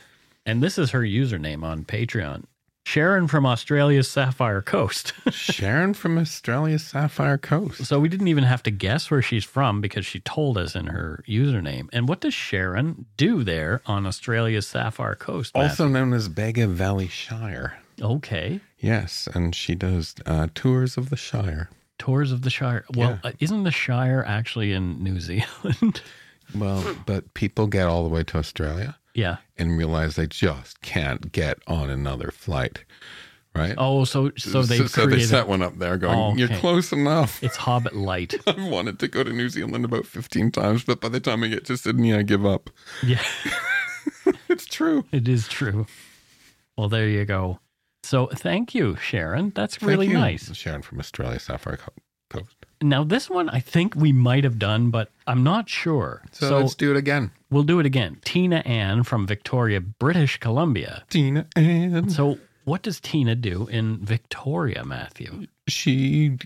[0.47, 2.45] and this is her username on Patreon.
[2.91, 5.13] Sharon from Australia's Sapphire Coast.
[5.31, 7.85] Sharon from Australia's Sapphire Coast.
[7.85, 10.87] so we didn't even have to guess where she's from because she told us in
[10.89, 11.89] her username.
[11.93, 15.53] And what does Sharon do there on Australia's Sapphire Coast?
[15.55, 17.79] Also known as Bega Valley Shire.
[18.03, 18.59] Okay.
[18.81, 21.71] Yes, and she does uh, tours of the Shire.
[21.99, 22.85] Tours of the Shire.
[22.97, 23.31] Well, Yeah.
[23.31, 26.03] uh, isn't the Shire actually in New Zealand?
[26.55, 29.39] Well, but people get all the way to Australia yeah.
[29.57, 32.85] and realize they just can't get on another flight,
[33.55, 33.75] right?
[33.79, 37.43] Oh, so so they so, they set one up there going, Oh, you're close enough.
[37.43, 38.35] It's Hobbit Light.
[38.47, 41.49] I've wanted to go to New Zealand about 15 times, but by the time I
[41.49, 42.71] get to Sydney, I give up.
[43.03, 43.23] Yeah.
[44.49, 45.05] It's true.
[45.13, 45.87] It is true.
[46.77, 47.61] Well, there you go.
[48.03, 49.53] So thank you, Sharon.
[49.55, 50.53] That's Thank really you, nice.
[50.57, 51.77] Sharon from Australia, South Co-
[52.29, 52.67] Coast.
[52.83, 56.23] Now, this one I think we might have done, but I'm not sure.
[56.33, 57.31] So, let's do it again.
[57.51, 58.19] we'll do it again.
[58.25, 61.05] Tina Ann from Victoria, British Columbia.
[61.11, 65.47] Tina and So, what does Tina do in Victoria, Matthew?
[65.69, 66.37] she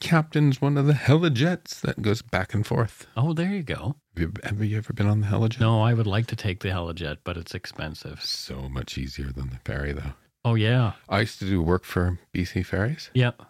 [0.00, 3.06] captains one of the helijets that goes back and forth.
[3.16, 3.96] Oh, there you go.
[4.16, 5.60] Have you, have you ever been on the helijet?
[5.60, 8.22] No, I would like to take the Helijet, but it's expensive.
[8.22, 10.12] So much easier than the ferry, though.
[10.44, 10.92] Oh, yeah.
[11.08, 13.42] I used to do work for BC Ferries Yep.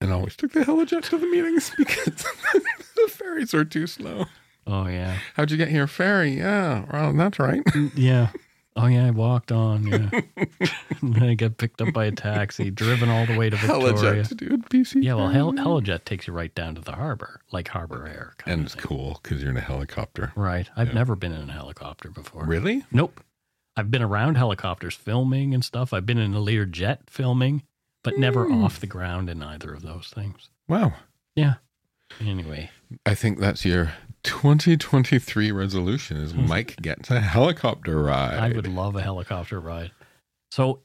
[0.00, 2.04] And always took the helijet to the meetings because
[2.96, 4.26] the ferries are too slow.
[4.66, 5.16] Oh, yeah.
[5.34, 5.86] How'd you get here?
[5.86, 6.36] Ferry.
[6.38, 7.64] Yeah, well, that's right.
[7.64, 8.28] Mm, yeah.
[8.76, 9.06] Oh, yeah.
[9.06, 9.86] I walked on.
[9.86, 10.10] Yeah.
[11.00, 13.92] and then I got picked up by a taxi, driven all the way to Victoria.
[14.22, 14.68] Helijet, dude.
[14.68, 15.02] BC.
[15.02, 18.34] Yeah, well, Hel- Helijet takes you right down to the harbor, like Harbor Air.
[18.38, 18.84] kind And it's thing.
[18.84, 20.32] cool because you're in a helicopter.
[20.36, 20.68] Right.
[20.76, 20.94] I've Yeah.
[20.94, 22.44] never been in a helicopter before.
[22.44, 22.84] Really?
[22.92, 23.20] Nope.
[23.76, 25.92] I've been around helicopters filming and stuff.
[25.92, 27.62] I've been in a Lear jet filming,
[28.02, 28.64] but never Hmm.
[28.64, 30.48] off the ground in either of those things.
[30.68, 30.94] Wow.
[31.36, 31.54] Yeah.
[32.20, 32.70] Anyway,
[33.06, 33.92] I think that's your
[34.24, 38.38] 2023 resolution is Mike gets a helicopter ride.
[38.38, 39.92] I would love a helicopter ride.
[40.50, 40.80] So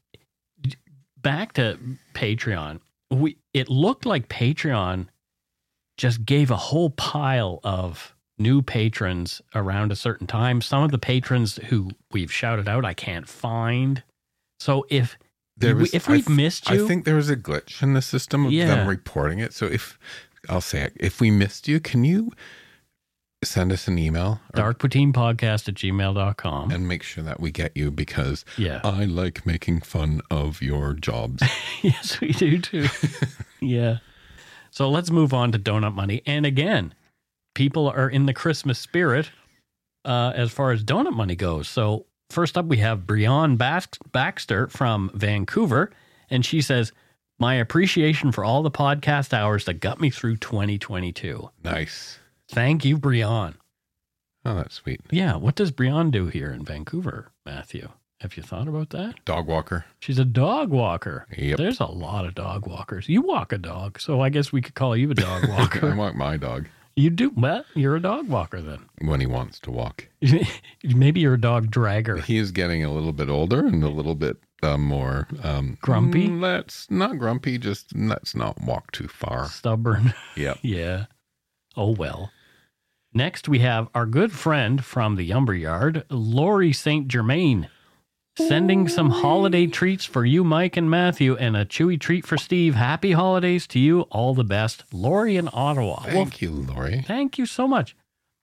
[1.21, 1.79] back to
[2.13, 2.79] Patreon.
[3.11, 5.07] We it looked like Patreon
[5.97, 10.61] just gave a whole pile of new patrons around a certain time.
[10.61, 14.03] Some of the patrons who we've shouted out I can't find.
[14.59, 15.17] So if
[15.57, 18.01] There we- was- if we've missed you, I think there was a glitch in the
[18.01, 18.67] system of Yeah.
[18.67, 19.53] them reporting it.
[19.53, 19.97] So if
[20.49, 22.31] I'll say it, if we missed you, can you
[23.43, 26.71] send us an email darkpoutinepodcast at gmail.com.
[26.71, 28.81] and make sure that we get you because Yeah.
[28.83, 31.43] I like making fun of your jobs.
[31.83, 32.87] yes, we do too.
[33.61, 33.97] yeah.
[34.71, 36.21] So let's move on to donut money.
[36.25, 36.93] And again,
[37.53, 39.29] people are in the Christmas spirit
[40.03, 41.67] uh, as far as donut money goes.
[41.69, 43.57] So first up, we have Brianne
[44.11, 45.91] Baxter from Vancouver,
[46.29, 46.91] and she says,
[47.39, 51.49] My appreciation for all the podcast hours that got me through 2022.
[51.63, 52.19] Nice.
[52.49, 53.55] Thank you, Brian.
[54.43, 55.01] Oh, that's sweet.
[55.09, 57.89] Yeah, what does Brian do here in Vancouver, Matthew?
[58.21, 59.15] Have you thought about that?
[59.25, 59.85] Dog walker.
[59.99, 61.27] She's a dog walker.
[61.37, 61.57] Yep.
[61.57, 63.09] There's a lot of dog walkers.
[63.09, 65.91] You walk a dog, so I guess we could call you a dog walker.
[65.91, 68.85] I walk my dog you do, well, you're a dog walker then.
[69.01, 70.07] when he wants to walk.
[70.83, 72.23] Maybe you're a dog dragger.
[72.23, 76.27] He is getting a little bit older and a little bit uh, more um, Grumpy?
[76.29, 77.57] mm, Let's not grumpy.
[77.57, 79.47] Just let's not walk too far.
[79.47, 80.13] Stubborn.
[80.35, 80.55] Yeah.
[80.63, 81.05] Yeah.
[81.77, 82.31] Oh well.
[83.13, 87.07] Next, we have our good friend from the Umber Yard, Lori St.
[87.07, 87.69] Germain,
[88.37, 92.75] sending some holiday treats for you, Mike and Matthew, and a chewy treat for Steve.
[92.75, 94.01] Happy holidays to you.
[94.11, 94.83] All the best.
[94.93, 96.01] Lori in Ottawa.
[96.01, 97.01] Thank well, you, Lori.
[97.07, 97.95] thank you so much.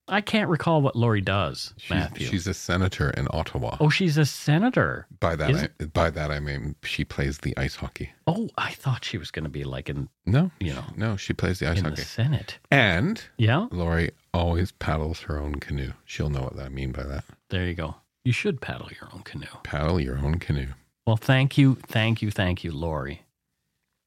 [0.05, 2.27] I can't recall what Lori does, She's, Matthew.
[2.27, 3.77] she's a senator in Ottawa.
[3.79, 5.07] oh, she's a senator.
[5.21, 8.11] by that, is- I, by that I mean she plays the ice hockey.
[8.27, 11.31] Oh, I thought she was going to be like in, No, you know, no, she
[11.31, 12.01] plays the ice in the hockey.
[12.01, 12.59] Senate.
[12.69, 15.93] And Yeah, Lori always paddles her own canoe.
[16.03, 17.23] She'll know what I mean by that.
[17.49, 17.95] there you go.
[18.25, 19.45] You should paddle your own canoe.
[19.63, 20.69] Paddle your own canoe.
[21.05, 23.23] Well, thank you, thank you, thank you, Lori.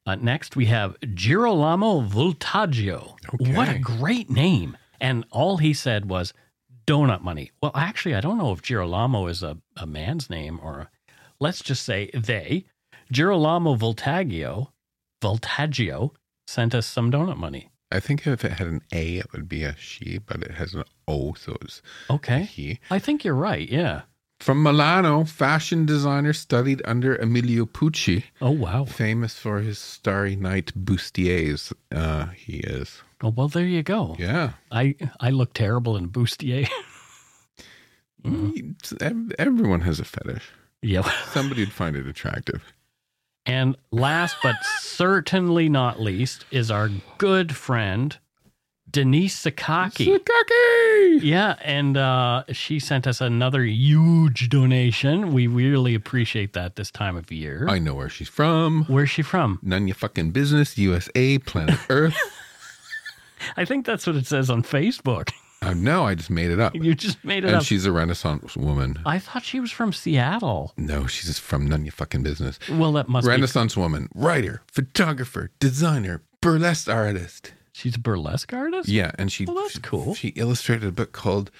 [0.06, 3.16] Uh, next, we have Girolamo Voltaggio.
[3.54, 4.76] What a great name!
[5.00, 6.32] And all he said was
[6.86, 7.50] donut money.
[7.60, 10.90] Well, actually, I don't know if Girolamo is a, a man's name or a,
[11.40, 12.64] let's just say they.
[13.12, 14.68] Girolamo Voltaggio,
[15.20, 16.12] Voltaggio
[16.46, 17.68] sent us some donut money.
[17.92, 20.74] I think if it had an A, it would be a she, but it has
[20.74, 22.80] an O, so it's Okay, he.
[22.90, 23.68] I think you're right.
[23.68, 24.02] Yeah.
[24.40, 28.84] From Milano, fashion designer studied under Emilio Pucci, Oh wow.
[28.84, 31.72] famous for his Starry Night bustiers.
[31.90, 33.02] Uh, he is.
[33.22, 34.14] Oh well, there you go.
[34.18, 34.52] Yeah.
[34.70, 36.68] I I look terrible in bustier.
[39.00, 40.50] Ev- Everyone has a fetish.
[40.82, 41.08] Yeah.
[41.32, 42.62] Somebody would find it attractive.
[43.46, 48.16] And last but certainly not least is our good friend
[48.90, 50.06] Denise Sakaki.
[50.18, 51.20] Sakaki!
[51.22, 55.32] Yeah, and uh, she sent us another huge donation.
[55.32, 57.66] We really appreciate that this time of year.
[57.68, 58.84] I know where she's from.
[58.86, 59.58] Where's she from?
[59.62, 60.78] None your fucking business.
[60.78, 62.16] USA, planet Earth.
[63.56, 65.30] I think that's what it says on Facebook.
[65.62, 66.74] Uh, no, I just made it up.
[66.74, 67.60] You just made it And up.
[67.60, 68.98] And she's a Renaissance woman.
[69.06, 70.72] I thought she was from Seattle.
[70.76, 72.58] No, she's just from none of your fucking business.
[72.70, 73.30] Well, that must be.
[73.30, 77.52] Renaissance woman, writer, photographer, designer, burlesque artist.
[77.72, 78.88] She's a burlesque artist?
[78.88, 80.14] Yeah, and she Well, that's she- cool.
[80.14, 81.50] She illustrated a book called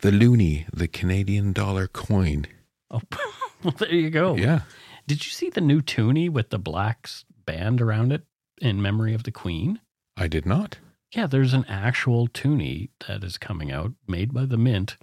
[0.00, 2.46] The Loonie, the Canadian dollar coin.
[2.90, 3.00] Oh,
[3.64, 4.36] well, there you go.
[4.36, 4.60] Yeah.
[5.06, 7.08] Did you see the new toonie with the black
[7.44, 8.22] band around it
[8.60, 9.80] in memory of the Queen?
[10.16, 10.78] I did not.
[11.14, 14.96] Yeah, there's an actual toonie that is coming out made by the Mint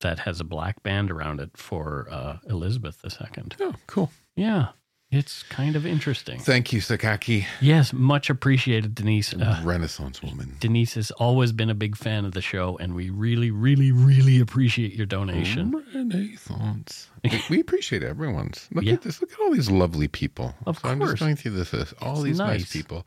[0.00, 3.44] that has a black band around it for uh, Elizabeth II.
[3.60, 4.10] Oh, cool.
[4.34, 4.68] Yeah,
[5.10, 6.38] it's kind of interesting.
[6.38, 7.44] Thank you, Sakaki.
[7.60, 9.34] Yes, much appreciated, Denise.
[9.34, 10.56] Uh, Renaissance woman.
[10.58, 14.40] Denise has always been a big fan of the show, and we really, really, really
[14.40, 15.84] appreciate your donation.
[15.94, 17.08] Renaissance.
[17.24, 18.68] we, we appreciate everyone's.
[18.72, 18.94] Look Yeah.
[18.94, 19.20] at this.
[19.20, 20.54] Look at all these lovely people.
[20.66, 21.70] Of So I'm just going through this.
[21.72, 21.92] this.
[22.00, 22.60] All It's these nice.
[22.60, 22.72] nice.
[22.72, 23.06] people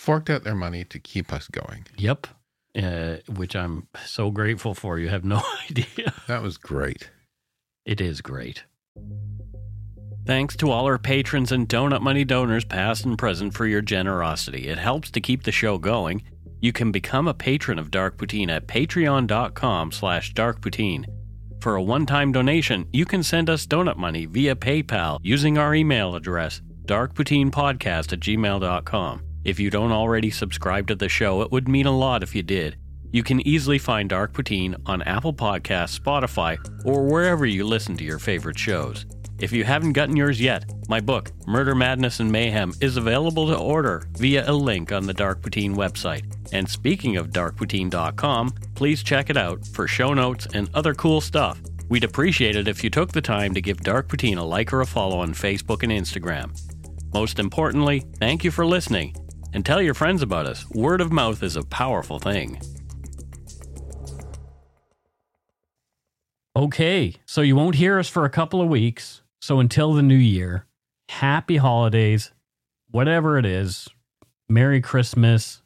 [0.00, 1.86] forked out their money to keep us going.
[1.98, 2.26] Yep,
[2.82, 4.98] uh, which I'm so grateful for.
[4.98, 6.14] You have no idea.
[6.26, 7.10] That was great.
[7.84, 8.64] It is great.
[10.26, 14.68] Thanks to all our patrons and Donut Money donors, past and present, for your generosity.
[14.68, 16.22] It helps to keep the show going.
[16.60, 21.06] You can become a patron of Dark Poutine at patreon.com slash darkpoutine.
[21.60, 26.14] For a one-time donation, you can send us donut money via PayPal using our email
[26.14, 29.29] address, darkpoutinepodcast at gmail.com.
[29.44, 32.42] If you don't already subscribe to the show, it would mean a lot if you
[32.42, 32.76] did.
[33.12, 38.04] You can easily find Dark Poutine on Apple Podcasts, Spotify, or wherever you listen to
[38.04, 39.06] your favorite shows.
[39.40, 43.56] If you haven't gotten yours yet, my book, Murder, Madness, and Mayhem, is available to
[43.56, 46.24] order via a link on the Dark Poutine website.
[46.52, 51.58] And speaking of darkpoutine.com, please check it out for show notes and other cool stuff.
[51.88, 54.82] We'd appreciate it if you took the time to give Dark Poutine a like or
[54.82, 56.56] a follow on Facebook and Instagram.
[57.14, 59.16] Most importantly, thank you for listening
[59.52, 60.68] and tell your friends about us.
[60.70, 62.60] Word of mouth is a powerful thing.
[66.56, 69.22] Okay, so you won't hear us for a couple of weeks.
[69.40, 70.66] So until the new year,
[71.08, 72.32] happy holidays,
[72.90, 73.88] whatever it is,
[74.48, 75.62] Merry Christmas.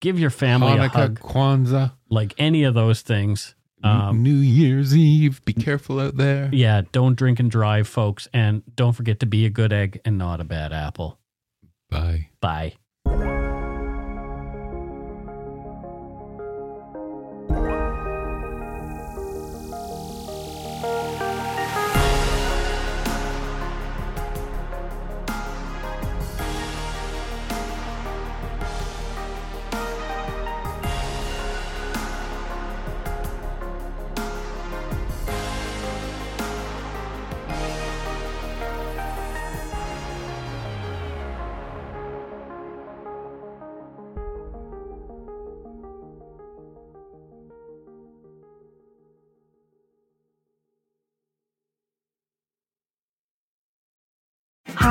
[0.00, 3.54] Give your family a Hanukkah, hug, Kwanzaa, like any of those things.
[3.82, 5.44] Um, New Year's Eve.
[5.44, 6.50] Be careful out there.
[6.52, 10.18] yeah, don't drink and drive, folks, and don't forget to be a good egg and
[10.18, 11.18] not a bad apple.
[11.90, 12.28] Bye.
[12.40, 12.74] Bye.